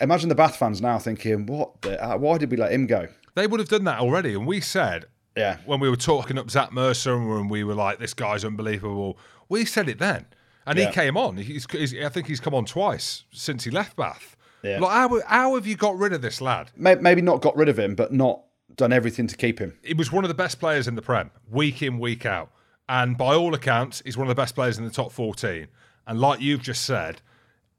[0.00, 1.82] Imagine the Bath fans now thinking, "What?
[1.82, 4.34] The, uh, why did we let him go?" They would have done that already.
[4.34, 5.06] And we said,
[5.36, 9.16] Yeah, when we were talking up Zach Mercer and we were like, this guy's unbelievable,
[9.48, 10.26] we said it then.
[10.66, 10.86] And Yeah.
[10.88, 11.36] he came on.
[11.38, 14.36] He's, he's, I think he's come on twice since he left Bath.
[14.62, 14.80] Yeah.
[14.80, 16.70] Like, how, how have you got rid of this lad?
[16.76, 18.42] Maybe not got rid of him, but not
[18.76, 19.78] done everything to keep him.
[19.82, 22.50] He was one of the best players in the Prem, week in, week out.
[22.88, 25.68] And by all accounts, he's one of the best players in the top 14.
[26.06, 27.20] And like you've just said,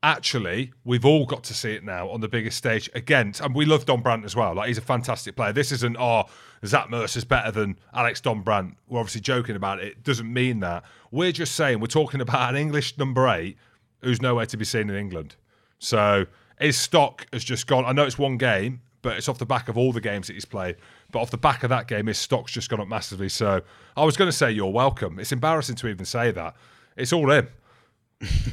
[0.04, 3.66] actually, we've all got to see it now on the biggest stage against, and we
[3.66, 4.56] love Dombrandt as well.
[4.56, 5.54] Like, he's a fantastic player.
[5.54, 6.24] This isn't, oh,
[6.66, 8.76] Zach Mercer's better than Alex Dombrandt.
[8.88, 9.88] We're obviously joking about it.
[9.88, 10.84] It doesn't mean that.
[11.12, 13.58] We're just saying we're talking about an English number eight
[14.02, 15.36] who's nowhere to be seen in England.
[15.80, 16.26] So
[16.60, 17.86] his stock has just gone.
[17.86, 20.34] I know it's one game, but it's off the back of all the games that
[20.34, 20.76] he's played.
[21.12, 23.30] But off the back of that game, his stock's just gone up massively.
[23.30, 23.62] So
[23.96, 25.20] I was going to say you're welcome.
[25.20, 26.56] It's embarrassing to even say that.
[26.98, 27.48] It's all him.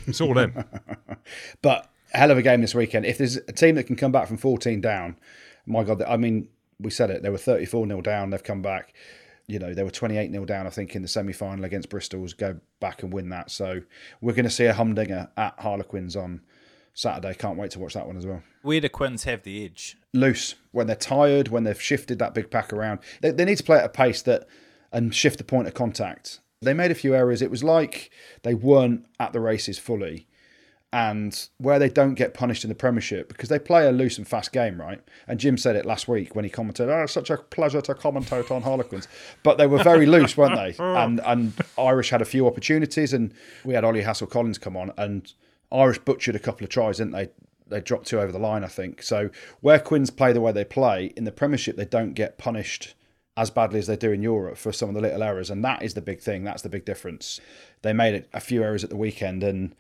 [0.07, 0.65] It's all him.
[1.61, 3.05] But hell of a game this weekend.
[3.05, 5.17] If there's a team that can come back from 14 down,
[5.67, 6.49] my God, I mean,
[6.81, 7.23] we said it.
[7.23, 8.31] They were 34 0 down.
[8.31, 8.95] They've come back.
[9.47, 12.33] You know, they were 28 0 down, I think, in the semi final against Bristol's.
[12.33, 13.51] Go back and win that.
[13.51, 13.83] So
[14.21, 16.43] we're going to see a humdinger at Harlequins on
[16.95, 17.35] Saturday.
[17.35, 18.43] Can't wait to watch that one as well.
[18.63, 19.97] Where do Quins have the edge?
[20.13, 23.01] Loose when they're tired, when they've shifted that big pack around.
[23.21, 24.47] They, they need to play at a pace that
[24.93, 26.41] and shift the point of contact.
[26.63, 27.43] They made a few errors.
[27.43, 28.11] It was like
[28.43, 30.27] they weren't at the races fully
[30.93, 34.27] and where they don't get punished in the Premiership because they play a loose and
[34.27, 35.01] fast game, right?
[35.27, 37.95] And Jim said it last week when he commented, "Oh, it's such a pleasure to
[37.95, 39.09] commentate on Harlequins,"
[39.43, 40.75] but they were very loose, weren't they?
[40.97, 43.35] And and Irish had a few opportunities, and
[43.65, 45.33] we had Ollie Hassell Collins come on, and
[45.73, 47.29] Irish butchered a couple of tries, didn't they?
[47.69, 49.03] They dropped two over the line, I think.
[49.03, 49.31] So
[49.61, 52.95] where Quins play the way they play in the Premiership, they don't get punished
[53.37, 55.83] as badly as they do in Europe for some of the little errors, and that
[55.83, 56.45] is the big thing.
[56.45, 57.41] That's the big difference.
[57.83, 59.75] They made a few errors at the weekend, and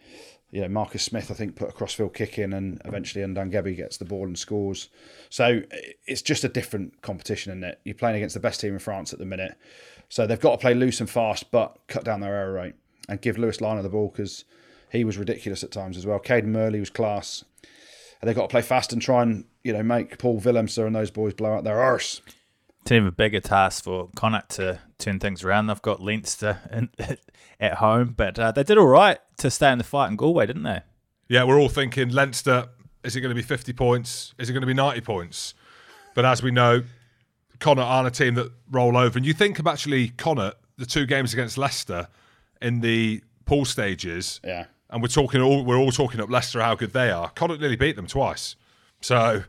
[0.51, 3.97] you know, Marcus Smith, I think, put a crossfield kick in, and eventually Undangebe gets
[3.97, 4.88] the ball and scores.
[5.28, 5.62] So
[6.07, 7.80] it's just a different competition, isn't it?
[7.84, 9.57] You're playing against the best team in France at the minute,
[10.09, 12.74] so they've got to play loose and fast, but cut down their error rate
[13.09, 14.44] and give Louis Lynagh the ball because
[14.90, 16.18] he was ridiculous at times as well.
[16.18, 17.44] Cadan Murley was class.
[18.20, 20.97] And they've got to play fast and try and you know make Paul Willemse and
[20.97, 22.22] those boys blow out their arse.
[22.87, 25.66] It's even bigger task for Connacht to turn things around.
[25.66, 26.89] They've got Leinster in,
[27.61, 30.47] at home, but uh, they did all right to stay in the fight in Galway,
[30.47, 30.82] didn't they?
[31.26, 32.68] Yeah, we're all thinking Leinster.
[33.03, 34.34] Is it going to be 50 points?
[34.39, 35.55] Is it going to be 90 points?
[36.14, 36.84] But as we know,
[37.59, 39.18] Connacht aren't a team that roll over.
[39.18, 42.07] And you think of actually Connacht, the two games against Leicester
[42.62, 44.41] in the pool stages.
[44.45, 44.66] Yeah.
[44.91, 47.30] And we're talking all we're all talking up Leicester how good they are.
[47.30, 48.55] Connacht nearly beat them twice.
[49.01, 49.43] So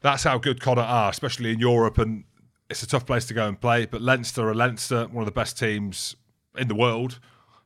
[0.00, 2.22] that's how good Connacht are, especially in Europe and
[2.70, 3.86] it's a tough place to go and play.
[3.86, 6.16] But Leinster are Leinster, one of the best teams
[6.56, 7.18] in the world,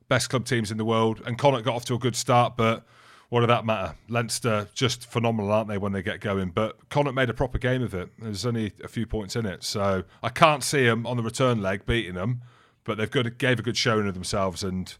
[0.09, 1.23] best club teams in the world.
[1.27, 2.85] And Connacht got off to a good start, but
[3.29, 3.95] what did that matter?
[4.09, 6.51] Leinster just phenomenal, aren't they, when they get going?
[6.51, 8.09] But Connacht made a proper game of it.
[8.19, 11.61] There's only a few points in it, so I can't see them on the return
[11.61, 12.43] leg beating them.
[12.85, 14.95] But they've got gave a good showing of themselves, and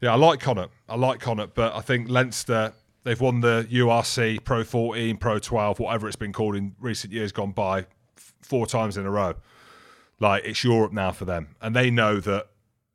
[0.00, 0.72] yeah, I like Connacht.
[0.88, 2.72] I like Connacht, but I think Leinster.
[3.02, 7.32] They've won the URC Pro 14, Pro 12, whatever it's been called in recent years
[7.32, 7.86] gone by
[8.40, 9.34] four times in a row.
[10.18, 12.48] Like it's Europe now for them, and they know that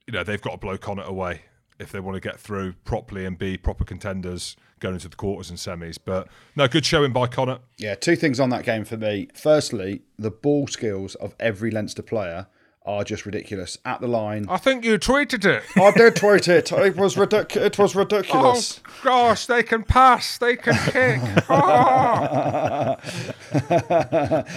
[0.06, 1.42] you know they've got to blow Connacht away
[1.80, 5.50] if they want to get through properly and be proper contenders going into the quarters
[5.50, 5.98] and semis.
[6.04, 7.64] But no, good showing by Connacht.
[7.78, 9.30] Yeah, two things on that game for me.
[9.34, 12.48] Firstly, the ball skills of every Leinster player
[12.86, 14.46] are just ridiculous at the line.
[14.50, 15.64] I think you tweeted it.
[15.76, 16.72] I did tweet it.
[16.72, 18.80] It was ridic- It was ridiculous.
[18.86, 21.22] Oh gosh, they can pass, they can kick.
[21.50, 22.96] Oh.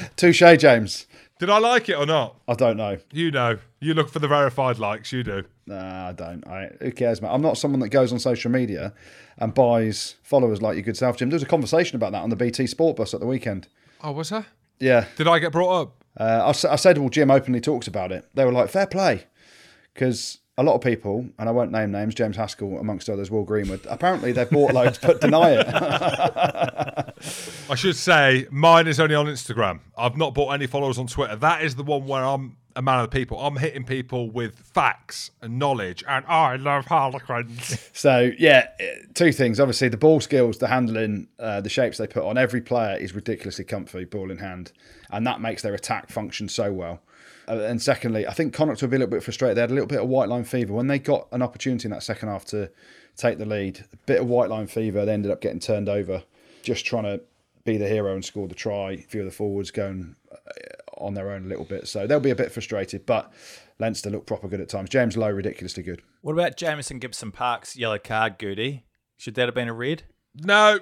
[0.17, 1.07] Touche, James.
[1.39, 2.37] Did I like it or not?
[2.49, 2.99] I don't know.
[3.13, 5.13] You know, you look for the verified likes.
[5.13, 5.45] You do.
[5.67, 6.47] Nah, I don't.
[6.49, 7.29] I, who cares, mate?
[7.31, 8.93] I'm not someone that goes on social media
[9.39, 11.31] and buys followers like your good self, Jim.
[11.31, 13.69] There was a conversation about that on the BT Sport bus at the weekend.
[14.03, 14.47] Oh, was there?
[14.81, 15.07] Yeah.
[15.17, 15.98] Did I get brought up?
[16.19, 18.29] Uh, I, I said, well, Jim openly talks about it.
[18.35, 19.25] They were like, fair play.
[19.95, 23.45] Because a lot of people, and I won't name names, James Haskell amongst others, Will
[23.45, 25.69] Greenwood, apparently they've bought loads but deny it.
[27.71, 29.81] I should say mine is only on Instagram.
[29.97, 31.37] I've not bought any followers on Twitter.
[31.37, 33.39] That is the one where I'm a man of the people.
[33.39, 37.79] I'm hitting people with facts and knowledge, and I love Harlequins.
[37.99, 38.69] So yeah,
[39.15, 39.59] two things.
[39.59, 43.13] Obviously, the ball skills, the handling, uh, the shapes they put on every player is
[43.13, 44.71] ridiculously comfy, ball in hand,
[45.11, 47.01] and that makes their attack function so well.
[47.49, 49.57] Uh, and secondly, I think Connacht will be a little bit frustrated.
[49.57, 51.91] They had a little bit of white line fever when they got an opportunity in
[51.91, 52.71] that second half to
[53.17, 53.85] take the lead.
[53.93, 55.05] A bit of white line fever.
[55.05, 56.23] They ended up getting turned over,
[56.63, 57.21] just trying to
[57.65, 58.93] be the hero and score the try.
[58.93, 60.37] A few of the forwards going uh,
[61.01, 63.07] on their own a little bit, so they'll be a bit frustrated.
[63.07, 63.33] But
[63.79, 64.91] Leinster look proper good at times.
[64.91, 66.03] James Lowe ridiculously good.
[66.23, 68.85] What about Jamison Gibson Park's yellow card, Goody?
[69.17, 70.05] Should that have been a red?
[70.35, 70.79] no,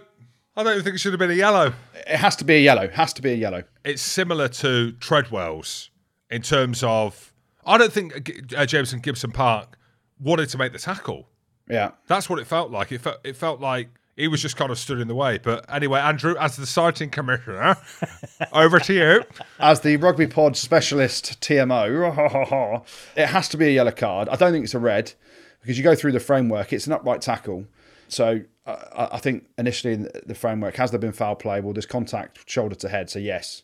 [0.58, 1.74] I don't think it should have been a yellow.
[1.94, 2.88] It has to be a yellow.
[2.88, 3.64] Has to be a yellow.
[3.84, 5.90] It's similar to Treadwell's
[6.30, 7.32] in terms of.
[7.66, 9.76] I don't think uh, Jamison Gibson Park
[10.18, 11.28] wanted to make the tackle.
[11.68, 11.90] Yeah.
[12.06, 12.90] That's what it felt like.
[12.90, 15.38] It felt it felt like he was just kind of stood in the way.
[15.38, 17.76] But anyway, Andrew, as the citing commissioner,
[18.52, 19.22] over to you.
[19.60, 22.82] As the rugby pod specialist TMO,
[23.16, 24.28] it has to be a yellow card.
[24.30, 25.12] I don't think it's a red
[25.60, 26.72] because you go through the framework.
[26.72, 27.66] It's an upright tackle.
[28.08, 31.60] So uh, I think initially in the framework, has there been foul play?
[31.60, 33.10] Well, there's contact shoulder to head.
[33.10, 33.62] So yes.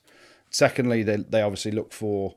[0.50, 2.34] Secondly, they, they obviously look for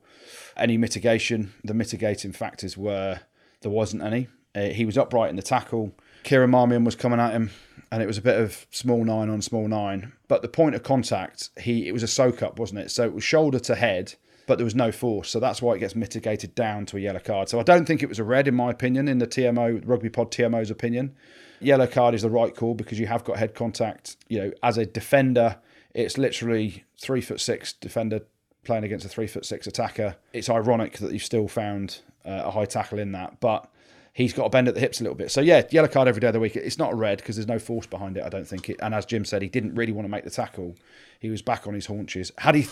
[0.56, 1.54] any mitigation.
[1.66, 3.20] The mitigating factors were
[3.60, 4.30] there wasn't any.
[4.56, 5.92] Uh, he was upright in the tackle.
[6.26, 7.52] Kieran Marmion was coming at him,
[7.92, 10.12] and it was a bit of small nine on small nine.
[10.28, 12.90] But the point of contact, he it was a soak up, wasn't it?
[12.90, 14.16] So it was shoulder to head,
[14.48, 15.30] but there was no force.
[15.30, 17.48] So that's why it gets mitigated down to a yellow card.
[17.48, 20.10] So I don't think it was a red, in my opinion, in the TMO Rugby
[20.10, 21.16] Pod TMO's opinion.
[21.62, 24.18] Yellow card is the right call because you have got head contact.
[24.28, 25.58] You know, as a defender,
[25.94, 28.22] it's literally three foot six defender
[28.64, 30.16] playing against a three foot six attacker.
[30.34, 33.70] It's ironic that you've still found uh, a high tackle in that, but
[34.16, 35.30] he's got to bend at the hips a little bit.
[35.30, 36.56] So yeah, yellow card every day of the week.
[36.56, 38.24] It's not a red because there's no force behind it.
[38.24, 38.78] I don't think it.
[38.82, 40.76] And as Jim said, he didn't really want to make the tackle.
[41.20, 42.32] He was back on his haunches.
[42.40, 42.68] Had he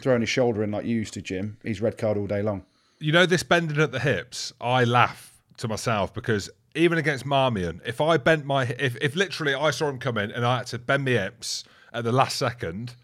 [0.00, 2.64] thrown his shoulder in like you used to, Jim, he's red card all day long.
[2.98, 4.54] You know this bending at the hips.
[4.58, 9.54] I laugh to myself because even against Marmion, if I bent my if if literally
[9.54, 12.36] I saw him come in and I had to bend my hips at the last
[12.36, 12.94] second,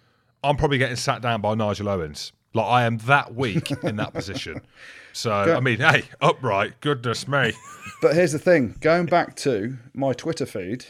[0.43, 2.33] I'm probably getting sat down by Nigel Owens.
[2.55, 4.63] Like I am that weak in that position.
[5.13, 7.53] So I mean, hey, upright, goodness me.
[8.01, 10.87] But here's the thing: going back to my Twitter feed,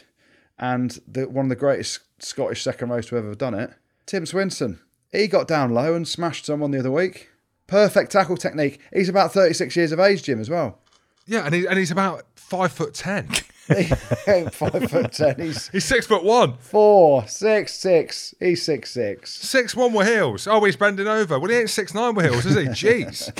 [0.57, 3.73] and the, one of the greatest Scottish second rows to ever have done it,
[4.05, 4.79] Tim Swinson.
[5.11, 7.29] He got down low and smashed someone the other week.
[7.67, 8.79] Perfect tackle technique.
[8.91, 10.79] He's about 36 years of age, Jim, as well.
[11.25, 13.29] Yeah, and he, and he's about five foot ten.
[13.65, 13.85] He
[14.27, 15.39] ain't five foot ten.
[15.39, 16.57] He's He's six foot one.
[16.57, 18.35] four, six, six.
[18.37, 19.33] He's six, six.
[19.33, 20.47] Six one with heels.
[20.47, 21.39] Oh, he's bending over.
[21.39, 22.63] Well, he ain't six nine with heels, is he?
[22.67, 23.31] Jeez.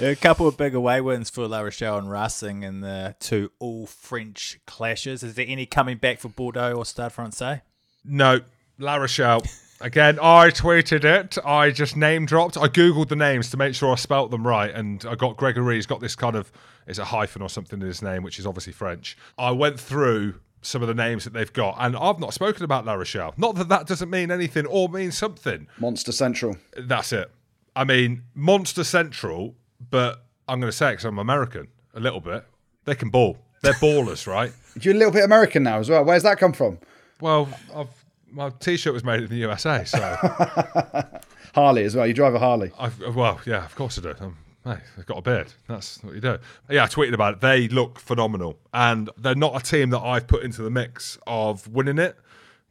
[0.00, 3.86] A couple of big away wins for La Rochelle and Racing in the two all
[3.86, 5.22] French clashes.
[5.22, 7.60] Is there any coming back for Bordeaux or Stade Francais?
[8.06, 8.40] No,
[8.78, 9.42] La Rochelle.
[9.80, 11.38] Again, I tweeted it.
[11.44, 12.56] I just name dropped.
[12.56, 15.76] I googled the names to make sure I spelt them right, and I got Gregory.
[15.76, 16.50] He's got this kind of
[16.88, 19.16] it's a hyphen or something in his name, which is obviously French.
[19.38, 22.86] I went through some of the names that they've got, and I've not spoken about
[22.86, 23.34] La Rochelle.
[23.36, 25.68] Not that that doesn't mean anything or mean something.
[25.78, 26.56] Monster Central.
[26.76, 27.30] That's it.
[27.76, 29.54] I mean, Monster Central,
[29.90, 32.44] but I'm going to say it because I'm American a little bit.
[32.84, 33.38] They can ball.
[33.62, 34.52] They're ballers, right?
[34.80, 36.04] You're a little bit American now as well.
[36.04, 36.78] Where's that come from?
[37.20, 37.97] Well, I've,
[38.30, 39.98] my T-shirt was made in the USA, so
[41.54, 42.06] Harley as well.
[42.06, 42.72] You drive a Harley.
[42.78, 44.14] I've, well, yeah, of course I do.
[44.20, 45.52] Um, hey, they've got a beard.
[45.66, 46.38] That's what you do.
[46.70, 47.40] Yeah, I tweeted about it.
[47.40, 51.66] They look phenomenal, and they're not a team that I've put into the mix of
[51.68, 52.16] winning it.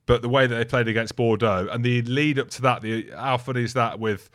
[0.06, 3.12] But the way that they played against Bordeaux and the lead up to that, the
[3.14, 4.30] how funny is that with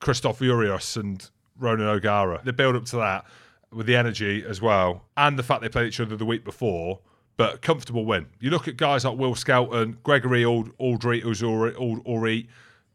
[0.00, 2.40] Christophe Urios and Ronan O'Gara?
[2.42, 3.24] The build up to that
[3.72, 6.98] with the energy as well, and the fact they played each other the week before.
[7.36, 8.26] But comfortable win.
[8.38, 12.46] You look at guys like Will Skelton, Gregory Ald- Aldry, Uzuri, Ald-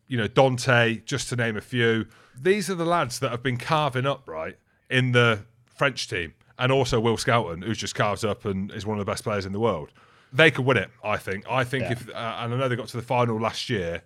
[0.07, 2.05] you know, Dante, just to name a few.
[2.39, 4.57] These are the lads that have been carving up, right,
[4.89, 6.33] in the French team.
[6.57, 9.45] And also Will Skelton, who's just carved up and is one of the best players
[9.45, 9.91] in the world.
[10.33, 11.45] They could win it, I think.
[11.49, 14.03] I think if, uh, and I know they got to the final last year,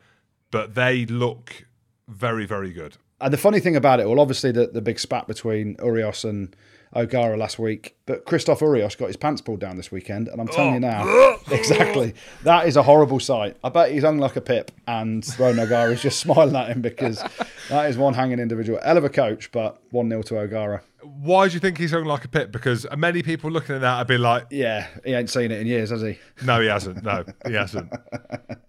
[0.51, 1.65] but they look
[2.07, 2.97] very, very good.
[3.19, 6.55] And the funny thing about it, well, obviously the, the big spat between Urios and
[6.95, 10.49] O'Gara last week, but Christophe Urios got his pants pulled down this weekend, and I'm
[10.49, 10.53] oh.
[10.53, 12.13] telling you now, exactly,
[12.43, 13.57] that is a horrible sight.
[13.63, 16.81] I bet he's hung like a pip, and Ronan O'Gara is just smiling at him
[16.81, 17.23] because
[17.69, 18.79] that is one hanging individual.
[18.83, 20.81] Hell of a coach, but 1 0 to O'Gara.
[21.01, 22.51] Why do you think he's hung like a pip?
[22.51, 25.67] Because many people looking at that would be like, Yeah, he ain't seen it in
[25.67, 26.17] years, has he?
[26.45, 27.03] no, he hasn't.
[27.03, 27.91] No, he hasn't.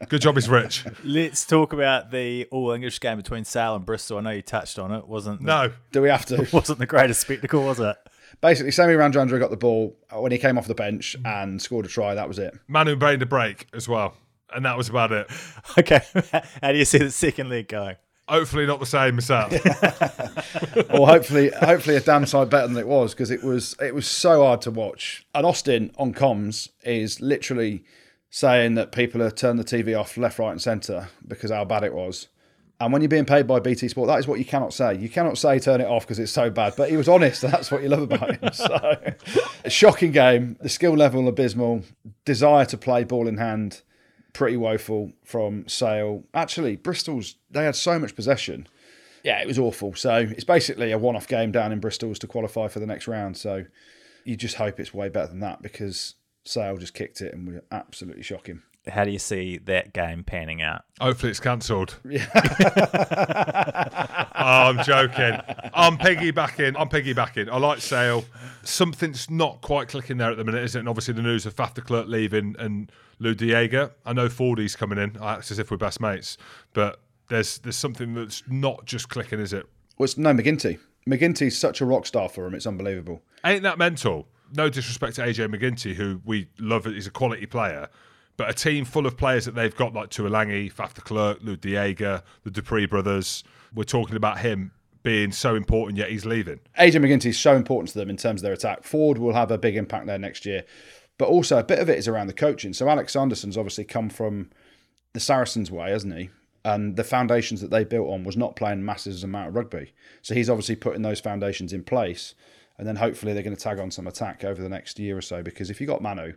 [0.08, 0.84] Good job he's rich.
[1.04, 4.18] Let's talk about the all English game between Sale and Bristol.
[4.18, 5.06] I know you touched on it.
[5.06, 5.72] wasn't the, No.
[5.92, 6.46] Do we have to?
[6.52, 7.96] wasn't the greatest spectacle, was it?
[8.44, 11.88] Basically, Semi Radradra got the ball when he came off the bench and scored a
[11.88, 12.14] try.
[12.14, 12.52] That was it.
[12.68, 14.18] Manu brained a break as well.
[14.54, 15.30] And that was about it.
[15.78, 16.00] Okay,
[16.62, 17.96] how do you see the second league going?
[18.28, 19.50] Hopefully not the same myself.
[20.90, 24.06] or hopefully, hopefully a damn sight better than it was because it was it was
[24.06, 25.26] so hard to watch.
[25.34, 27.82] And Austin on comms is literally
[28.28, 31.82] saying that people are turning the TV off left, right, and centre because how bad
[31.82, 32.28] it was.
[32.80, 34.96] And when you're being paid by BT Sport, that is what you cannot say.
[34.96, 36.74] You cannot say turn it off because it's so bad.
[36.76, 38.50] But he was honest, that's what you love about him.
[38.52, 39.14] So,
[39.64, 40.56] a shocking game.
[40.60, 41.82] The skill level abysmal.
[42.24, 43.82] Desire to play ball in hand,
[44.32, 46.24] pretty woeful from Sale.
[46.34, 48.66] Actually, Bristol's they had so much possession.
[49.22, 49.94] Yeah, it was awful.
[49.94, 53.36] So it's basically a one-off game down in Bristol's to qualify for the next round.
[53.36, 53.64] So
[54.24, 56.14] you just hope it's way better than that because
[56.44, 58.62] Sale just kicked it and were absolutely shocking.
[58.86, 60.84] How do you see that game panning out?
[61.00, 61.98] Hopefully it's cancelled.
[62.04, 62.18] oh,
[64.34, 65.40] I'm joking.
[65.72, 66.74] I'm piggybacking.
[66.78, 67.48] I'm piggybacking.
[67.48, 68.24] I like Sale.
[68.62, 70.80] Something's not quite clicking there at the minute, is it?
[70.80, 73.90] And obviously the news of Faf de Klerk leaving and Lood de Jager.
[74.04, 75.16] I know Fordy's coming in.
[75.18, 76.36] I act as if we're best mates,
[76.74, 79.66] but there's there's something that's not just clicking, is it?
[79.96, 80.78] Well, it's no MacGinty.
[81.08, 82.54] MacGinty's such a rock star for him.
[82.54, 83.22] It's unbelievable.
[83.44, 84.26] Ain't that mental?
[84.54, 86.84] No disrespect to AJ MacGinty, who we love.
[86.84, 87.88] He's a quality player.
[88.36, 91.60] But a team full of players that they've got like Tuilagi, Faf de Klerk, Lood
[91.60, 93.44] de Jager, the du Preez brothers.
[93.74, 94.72] We're talking about him
[95.04, 96.60] being so important, yet he's leaving.
[96.78, 98.82] AJ MacGinty is so important to them in terms of their attack.
[98.82, 100.64] Ford will have a big impact there next year.
[101.16, 102.72] But also, a bit of it is around the coaching.
[102.72, 104.50] So, Alex Sanderson's obviously come from
[105.12, 106.30] the Saracens way, hasn't he?
[106.64, 109.92] And the foundations that they built on was not playing massive amount of rugby.
[110.22, 112.34] So, he's obviously putting those foundations in place.
[112.78, 115.22] And then hopefully they're going to tag on some attack over the next year or
[115.22, 115.40] so.
[115.42, 116.32] Because if you've got Manu,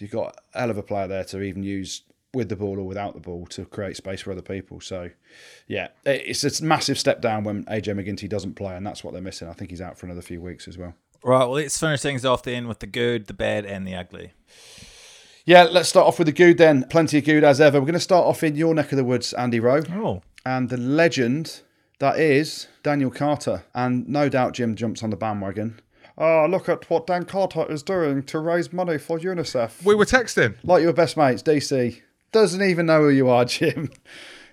[0.00, 2.86] you've got a hell of a player there to even use with the ball or
[2.86, 4.80] without the ball to create space for other people.
[4.80, 5.10] So,
[5.66, 9.22] yeah, it's a massive step down when AJ MacGinty doesn't play, and that's what they're
[9.22, 9.48] missing.
[9.48, 10.94] I think he's out for another few weeks as well.
[11.24, 14.32] Right, well, let's finish things off then with the good, the bad, and the ugly.
[15.44, 16.84] Yeah, let's start off with the good then.
[16.84, 17.78] Plenty of good as ever.
[17.80, 19.82] We're going to start off in your neck of the woods, Andy Rowe.
[19.90, 20.22] Oh.
[20.46, 21.62] and the legend
[21.98, 23.64] that is Daniel Carter.
[23.74, 25.80] And no doubt Jim jumps on the bandwagon.
[26.22, 29.82] Oh, look at what Dan Carter is doing to raise money for UNICEF.
[29.82, 30.54] We were texting.
[30.62, 32.02] Like your best mates, DC.
[32.30, 33.90] Doesn't even know who you are, Jim.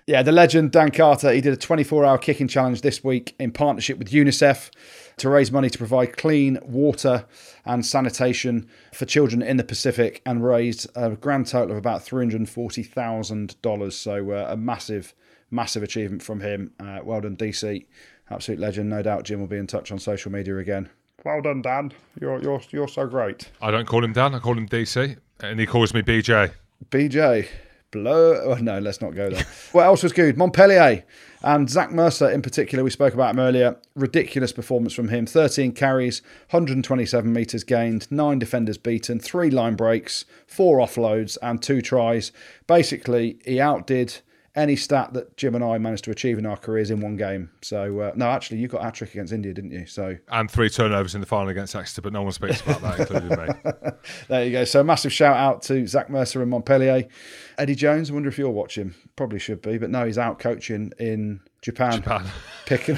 [0.06, 3.52] Yeah, the legend Dan Carter, he did a 24 hour kicking challenge this week in
[3.52, 4.70] partnership with UNICEF
[5.18, 7.26] to raise money to provide clean water
[7.66, 13.92] and sanitation for children in the Pacific and raised a grand total of about $340,000.
[13.92, 15.14] So, uh, a massive,
[15.50, 16.72] massive achievement from him.
[16.80, 17.84] Uh, well done, DC.
[18.30, 18.88] Absolute legend.
[18.88, 20.88] No doubt Jim will be in touch on social media again.
[21.28, 21.92] Well done, Dan.
[22.18, 23.50] You're, you're, you're so great.
[23.60, 24.34] I don't call him Dan.
[24.34, 26.52] I call him DC, and he calls me BJ.
[26.88, 27.46] BJ.
[27.90, 28.40] Blow.
[28.46, 29.44] Oh, no, let's not go there.
[29.72, 30.38] what else was good?
[30.38, 31.04] Montpellier
[31.42, 32.82] and Zach Mercer in particular.
[32.82, 33.76] We spoke about him earlier.
[33.94, 35.26] Ridiculous performance from him.
[35.26, 41.82] 13 carries, 127 metres gained, nine defenders beaten, three line breaks, four offloads, and two
[41.82, 42.32] tries.
[42.66, 44.20] Basically, he outdid
[44.58, 47.50] any stat that Jim and I managed to achieve in our careers in one game.
[47.62, 49.86] So, uh, no, actually, you got a trick against India, didn't you?
[49.86, 53.00] So, And three turnovers in the final against Exeter, but no one speaks about that,
[53.00, 53.92] including me.
[54.28, 54.64] There you go.
[54.64, 57.08] So a massive shout out to Zach Mercer in Montpellier.
[57.56, 58.94] Eddie Jones, I wonder if you're watching.
[59.16, 62.24] Probably should be, but no, he's out coaching in Japan, Japan.
[62.66, 62.96] picking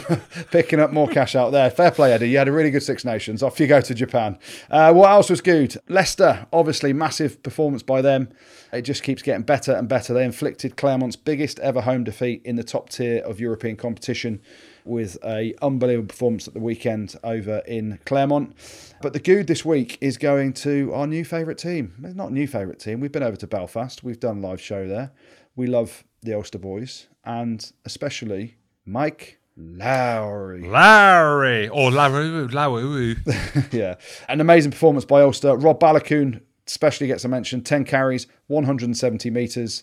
[0.51, 1.71] picking up more cash out there.
[1.71, 2.29] Fair play, Eddie.
[2.29, 3.43] You had a really good Six Nations.
[3.43, 4.39] Off you go to Japan.
[4.71, 5.77] Uh, what else was good?
[5.89, 8.29] Leicester, obviously, massive performance by them.
[8.71, 10.13] It just keeps getting better and better.
[10.13, 14.43] They inflicted Clermont's biggest ever home defeat in the top tier of European competition
[14.85, 18.55] with a unbelievable performance at the weekend over in Clermont.
[19.01, 21.95] But the good this week is going to our new favourite team.
[21.99, 23.01] Not new favourite team.
[23.01, 24.05] We've been over to Belfast.
[24.05, 25.13] We've done a live show there.
[25.57, 28.57] We love the Ulster boys and especially
[28.87, 30.63] Mike Lowry.
[30.67, 31.69] Lowry.
[31.69, 32.49] or Lowry.
[32.49, 33.17] Larry.
[33.73, 33.97] yeah,
[34.29, 35.57] an amazing performance by Ulster.
[35.57, 37.63] Rob Baloucoune especially gets a mention.
[37.63, 39.83] 10 carries, 170 metres,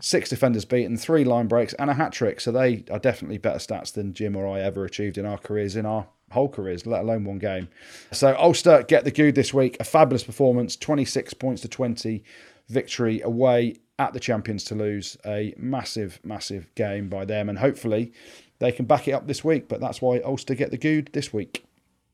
[0.00, 2.40] six defenders beaten, three line breaks, and a hat trick.
[2.40, 5.76] So they are definitely better stats than Jim or I ever achieved in our careers,
[5.76, 7.68] in our whole careers, let alone one game.
[8.12, 9.76] So Ulster get the good this week.
[9.80, 12.22] A fabulous performance, 26 points to 20
[12.68, 15.16] victory away at the champions Toulouse.
[15.24, 18.12] A massive, massive game by them, and hopefully
[18.58, 19.68] they can back it up this week.
[19.68, 21.64] But that's why Ulster get the good this week.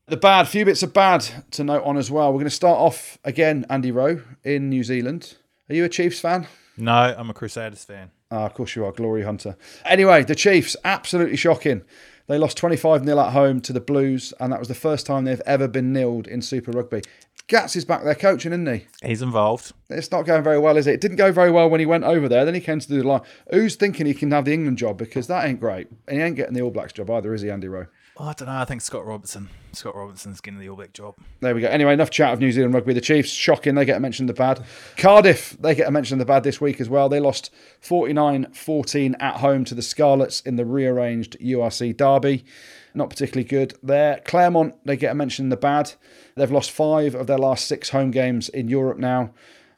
[0.07, 2.27] The bad, few bits of bad to note on as well.
[2.27, 5.35] We're going to start off again, Andy Rowe in New Zealand.
[5.69, 6.47] Are you a Chiefs fan?
[6.75, 8.11] No, I'm a Crusaders fan.
[8.29, 9.55] Ah, of course you are, Glory Hunter.
[9.85, 11.83] Anyway, the Chiefs, absolutely shocking.
[12.27, 15.25] They lost 25 0 at home to the Blues, and that was the first time
[15.25, 17.01] they've ever been nilled in Super Rugby.
[17.47, 18.87] Gats is back there coaching, isn't he?
[19.05, 19.73] He's involved.
[19.89, 20.93] It's not going very well, is it?
[20.93, 22.45] It didn't go very well when he went over there.
[22.45, 23.21] Then he came to the line.
[23.51, 24.97] Who's thinking he can have the England job?
[24.97, 25.87] Because that ain't great.
[26.07, 27.87] And he ain't getting the All Blacks job either, is he, Andy Rowe?
[28.15, 28.53] Oh, I don't know.
[28.53, 29.49] I think Scott Robertson.
[29.71, 31.15] Scott Robertson's getting the All Black job.
[31.39, 31.67] There we go.
[31.67, 32.93] Anyway, enough chat of New Zealand rugby.
[32.93, 33.73] The Chiefs, shocking.
[33.73, 34.63] They get a mention of the bad.
[34.97, 37.09] Cardiff, they get a mention of the bad this week as well.
[37.09, 37.49] They lost
[37.81, 42.45] 49 14 at home to the Scarlets in the rearranged URC derby.
[42.93, 44.21] Not particularly good there.
[44.25, 45.93] Clermont, they get a mention of the bad.
[46.35, 49.31] They've lost five of their last six home games in Europe now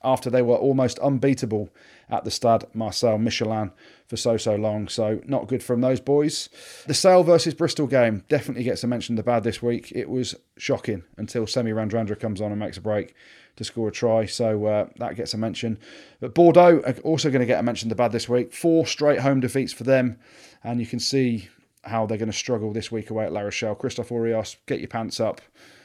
[0.03, 1.69] after they were almost unbeatable
[2.09, 3.71] at the Stade Marcel Michelin
[4.07, 4.87] for so, so long.
[4.87, 6.49] So, not good from those boys.
[6.85, 9.91] The Sale versus Bristol game definitely gets a mention the bad this week.
[9.93, 13.15] It was shocking until Semi Radradra comes on and makes a break
[13.55, 14.25] to score a try.
[14.25, 15.79] So, uh, that gets a mention.
[16.19, 18.53] But Bordeaux are also going to get a mention the bad this week.
[18.53, 20.19] Four straight home defeats for them.
[20.63, 21.49] And you can see
[21.83, 23.75] how they're going to struggle this week away at La Rochelle.
[23.75, 25.41] Christophe Urios, get your pants up.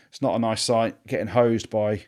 [0.08, 2.06] It's not a nice sight getting hosed by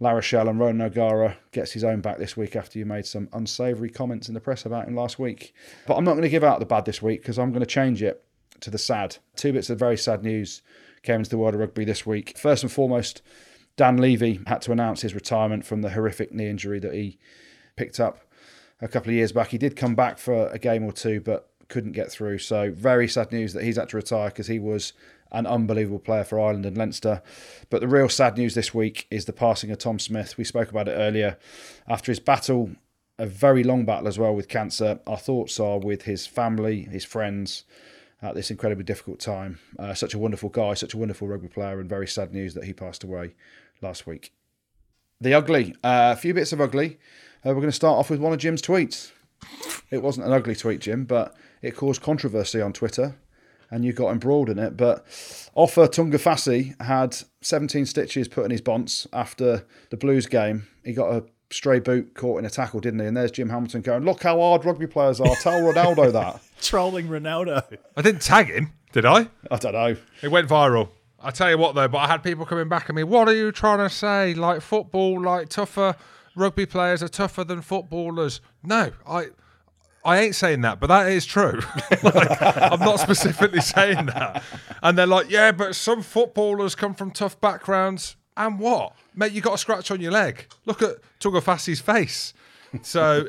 [0.00, 3.28] La Rochelle and Ron O'Gara gets his own back this week after you made some
[3.32, 5.54] unsavoury comments in the press about him last week.
[5.86, 7.66] But I'm not going to give out the bad this week because I'm going to
[7.66, 8.24] change it
[8.60, 9.18] to the sad.
[9.36, 10.62] Two bits of very sad news
[11.02, 12.36] came into the world of rugby this week.
[12.36, 13.22] First and foremost,
[13.76, 17.18] Dan Leavy had to announce his retirement from the horrific knee injury that he
[17.76, 18.20] picked up
[18.80, 19.48] a couple of years back.
[19.48, 22.38] He did come back for a game or two, but couldn't get through.
[22.38, 24.92] So very sad news that he's had to retire because he was
[25.32, 27.22] an unbelievable player for Ireland and Leinster.
[27.70, 30.36] But the real sad news this week is the passing of Tom Smith.
[30.36, 31.38] We spoke about it earlier.
[31.88, 32.70] After his battle,
[33.18, 37.04] a very long battle as well with cancer, our thoughts are with his family, his
[37.04, 37.64] friends
[38.20, 39.58] at this incredibly difficult time.
[39.78, 42.64] Uh, such a wonderful guy, such a wonderful rugby player, and very sad news that
[42.64, 43.34] he passed away
[43.80, 44.32] last week.
[45.20, 46.98] The ugly, uh, a few bits of ugly.
[47.44, 49.12] Uh, we're going to start off with one of Jim's tweets.
[49.90, 53.16] It wasn't an ugly tweet, Jim, but it caused controversy on Twitter
[53.72, 54.76] and you got embroiled in it.
[54.76, 55.04] But
[55.56, 60.68] Ofa Tu'ungafasi had 17 stitches put in his bonds after the Blues game.
[60.84, 63.06] He got a stray boot caught in a tackle, didn't he?
[63.06, 65.34] And there's Jim Hamilton going, Look how hard rugby players are.
[65.36, 66.40] Tell Ronaldo that.
[66.60, 67.64] Trolling Ronaldo.
[67.96, 69.28] I didn't tag him, did I?
[69.50, 69.96] I don't know.
[70.22, 70.90] It went viral.
[71.18, 73.04] I tell you what though, but I had people coming back at me.
[73.04, 74.34] What are you trying to say?
[74.34, 75.96] Like football, like tougher
[76.36, 78.40] rugby players are tougher than footballers.
[78.62, 79.28] No, I.
[80.04, 81.60] I ain't saying that, but that is true.
[82.02, 84.42] like, I'm not specifically saying that.
[84.82, 88.16] And they're like, yeah, but some footballers come from tough backgrounds.
[88.36, 88.94] And what?
[89.14, 90.46] Mate, you got a scratch on your leg.
[90.64, 92.34] Look at Tu'ungafasi's face.
[92.80, 93.26] So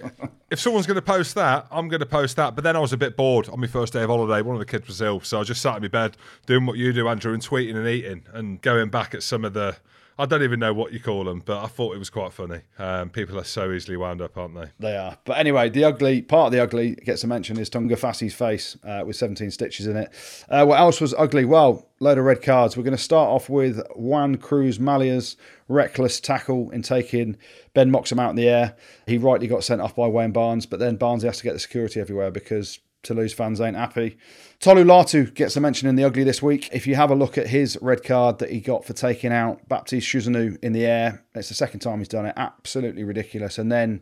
[0.50, 2.56] if someone's going to post that, I'm going to post that.
[2.56, 4.42] But then I was a bit bored on my first day of holiday.
[4.42, 5.20] One of the kids was ill.
[5.20, 6.16] So I just sat in my bed
[6.46, 9.54] doing what you do, Andrew, and tweeting and eating and going back at some of
[9.54, 9.76] the
[10.18, 12.62] I don't even know what you call them, but I thought it was quite funny.
[12.78, 14.68] Um, people are so easily wound up, aren't they?
[14.80, 15.18] They are.
[15.26, 19.04] But anyway, the ugly part of the ugly gets a mention is Tu'ungafasi's face uh,
[19.06, 20.10] with 17 stitches in it.
[20.50, 21.46] Uh, what else was ugly?
[21.46, 22.78] Well, load of red cards.
[22.78, 25.36] We're going to start off with Juan Cruz Mallia's
[25.68, 27.38] reckless tackle in taking
[27.74, 28.76] Ben Moxham out in the air.
[29.08, 31.60] He rightly got sent off by Wayne Barnes, but then Barnes has to get the
[31.60, 34.18] security everywhere because Toulouse fans ain't happy.
[34.60, 36.70] Tolu Latu gets a mention in the ugly this week.
[36.72, 39.68] If you have a look at his red card that he got for taking out
[39.68, 42.34] Baptiste Chuzanu in the air, it's the second time he's done it.
[42.38, 43.58] Absolutely ridiculous.
[43.58, 44.02] And then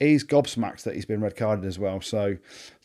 [0.00, 2.00] he's gobsmacked that he's been red carded as well.
[2.00, 2.36] So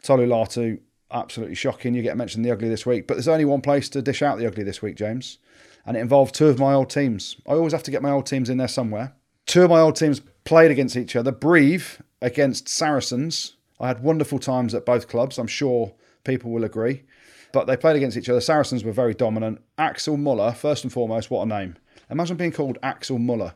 [0.03, 0.79] Tolu Latu,
[1.11, 1.95] absolutely shocking.
[1.95, 3.07] You get mentioned in the ugly this week.
[3.07, 5.39] But there's only one place to dish out the ugly this week, James.
[5.87, 7.35] And it involved two of my old teams.
[7.47, 9.13] I always have to get my old teams in there somewhere.
[9.47, 11.31] Two of my old teams played against each other.
[11.31, 13.53] Brive against Saracens.
[13.79, 15.37] I had wonderful times at both clubs.
[15.37, 17.03] I'm sure people will agree.
[17.53, 18.41] But they played against each other.
[18.41, 19.61] Saracens were very dominant.
[19.77, 21.77] Axel Muller, first and foremost, what a name.
[22.09, 23.53] Imagine being called Axel Muller.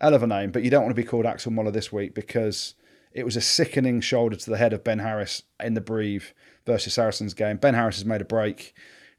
[0.00, 2.14] Hell of a name, but you don't want to be called Axel Muller this week
[2.14, 2.74] because
[3.12, 6.34] it was a sickening shoulder to the head of Ben Harris in the Brive
[6.66, 7.58] versus Saracens game.
[7.58, 8.74] Ben Harris has made a break,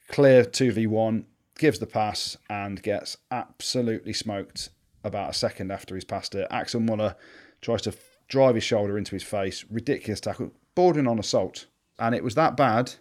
[0.10, 1.24] clear 2v1,
[1.58, 4.70] gives the pass, and gets absolutely smoked
[5.03, 6.47] about a second after he's passed it.
[6.51, 7.16] Axel Muller
[7.62, 7.93] tries to
[8.28, 9.65] drive his shoulder into his face.
[9.69, 11.65] Ridiculous tackle, bordering on assault.
[11.99, 12.93] And it was that bad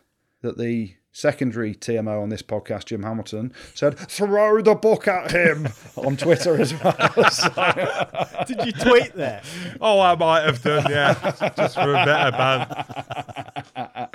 [0.43, 5.68] that the secondary TMO on this podcast, Jim Hamilton, said, throw the book at him
[5.97, 6.95] on Twitter as well.
[7.31, 9.45] So, Did you tweet that?
[9.81, 11.14] Oh, I might have done, yeah,
[11.57, 14.09] just for a better ban.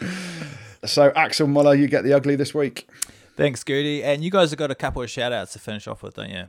[0.86, 2.88] so, Axel Muller, you get the ugly this week.
[3.36, 4.03] Thanks, Goodey.
[4.03, 6.30] And you guys have got a couple of shout outs to finish off with, don't
[6.30, 6.43] you?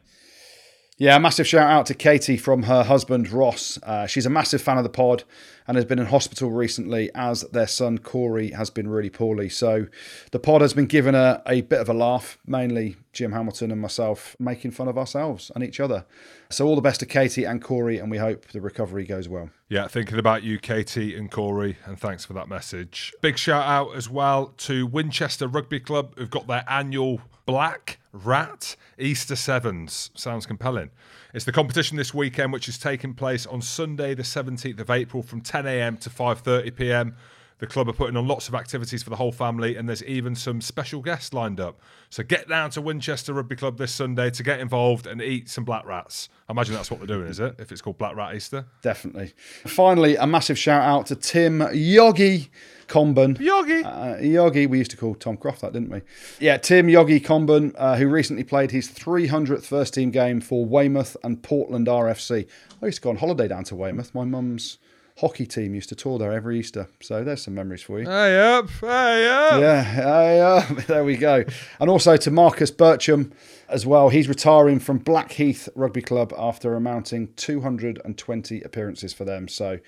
[1.01, 3.78] Yeah, a massive shout out to Katie from her husband Ross.
[3.82, 5.24] Uh, she's a massive fan of the pod
[5.66, 9.48] and has been in hospital recently as their son Corey has been really poorly.
[9.48, 9.86] So
[10.30, 13.80] the pod has been given a, a bit of a laugh, mainly Jim Hamilton and
[13.80, 16.05] myself making fun of ourselves and each other.
[16.51, 19.48] So all the best to Katie and Corey, and we hope the recovery goes well.
[19.70, 23.14] Yeah, thinking about you, Katie and Corey, and thanks for that message.
[23.22, 28.76] Big shout out as well to Winchester Rugby Club, who've got their annual Black Rat
[28.98, 30.11] Easter Sevens.
[30.14, 30.90] Sounds compelling.
[31.32, 35.22] It's the competition this weekend, which is taking place on Sunday, the 17th of April,
[35.22, 35.96] from 10 a.m.
[35.98, 37.16] to 5:30 p.m.
[37.61, 40.34] The club are putting on lots of activities for the whole family, and there's even
[40.34, 41.78] some special guests lined up.
[42.08, 45.64] So get down to Winchester Rugby Club this Sunday to get involved and eat some
[45.64, 46.30] black rats.
[46.48, 47.56] I imagine that's what they're doing, is it?
[47.58, 48.64] If it's called Black Rat Easter.
[48.80, 49.34] Definitely.
[49.66, 52.50] Finally, a massive shout out to Tim Yogi
[52.88, 53.38] Comben.
[53.38, 53.84] Yogi.
[53.84, 56.00] Uh, Yogi, we used to call Tom Croft that, didn't we?
[56.38, 61.14] Yeah, Tim Yogi Comben, uh, who recently played his 300th first team game for Weymouth
[61.22, 62.48] and Portland RFC.
[62.82, 64.14] I used to go on holiday down to Weymouth.
[64.14, 64.78] My mum's
[65.20, 66.88] hockey team used to tour there every Easter.
[67.00, 68.06] So there's some memories for you.
[68.06, 69.60] Hey up, hey up.
[69.60, 70.68] Yeah, hey up.
[70.86, 71.44] there we go.
[71.78, 73.32] And also to Marcus Bircham
[73.68, 74.08] as well.
[74.08, 79.46] He's retiring from Blackheath Rugby Club after amounting 220 appearances for them.
[79.46, 79.78] So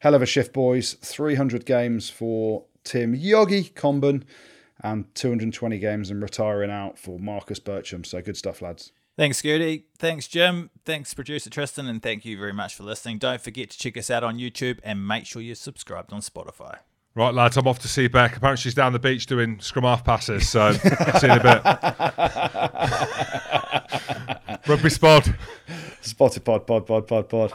[0.00, 0.94] hell of a shift, boys.
[0.94, 4.24] 300 games for Tim Yogi Comben
[4.82, 8.04] and 220 games and retiring out for Marcus Bircham.
[8.04, 8.90] So good stuff, lads.
[9.20, 9.84] Thanks, Gertie.
[9.98, 10.70] Thanks, Jim.
[10.86, 11.86] Thanks, producer Tristan.
[11.88, 13.18] And thank you very much for listening.
[13.18, 16.78] Don't forget to check us out on YouTube and make sure you're subscribed on Spotify.
[17.14, 18.38] Right, lads, I'm off to see Beck.
[18.38, 20.48] Apparently, she's down the beach doing scrum half passes.
[20.48, 20.88] So, see
[21.26, 21.62] you in a bit.
[24.66, 25.28] Rugby spot.
[26.00, 27.52] Spotted pod, pod, pod, pod, pod.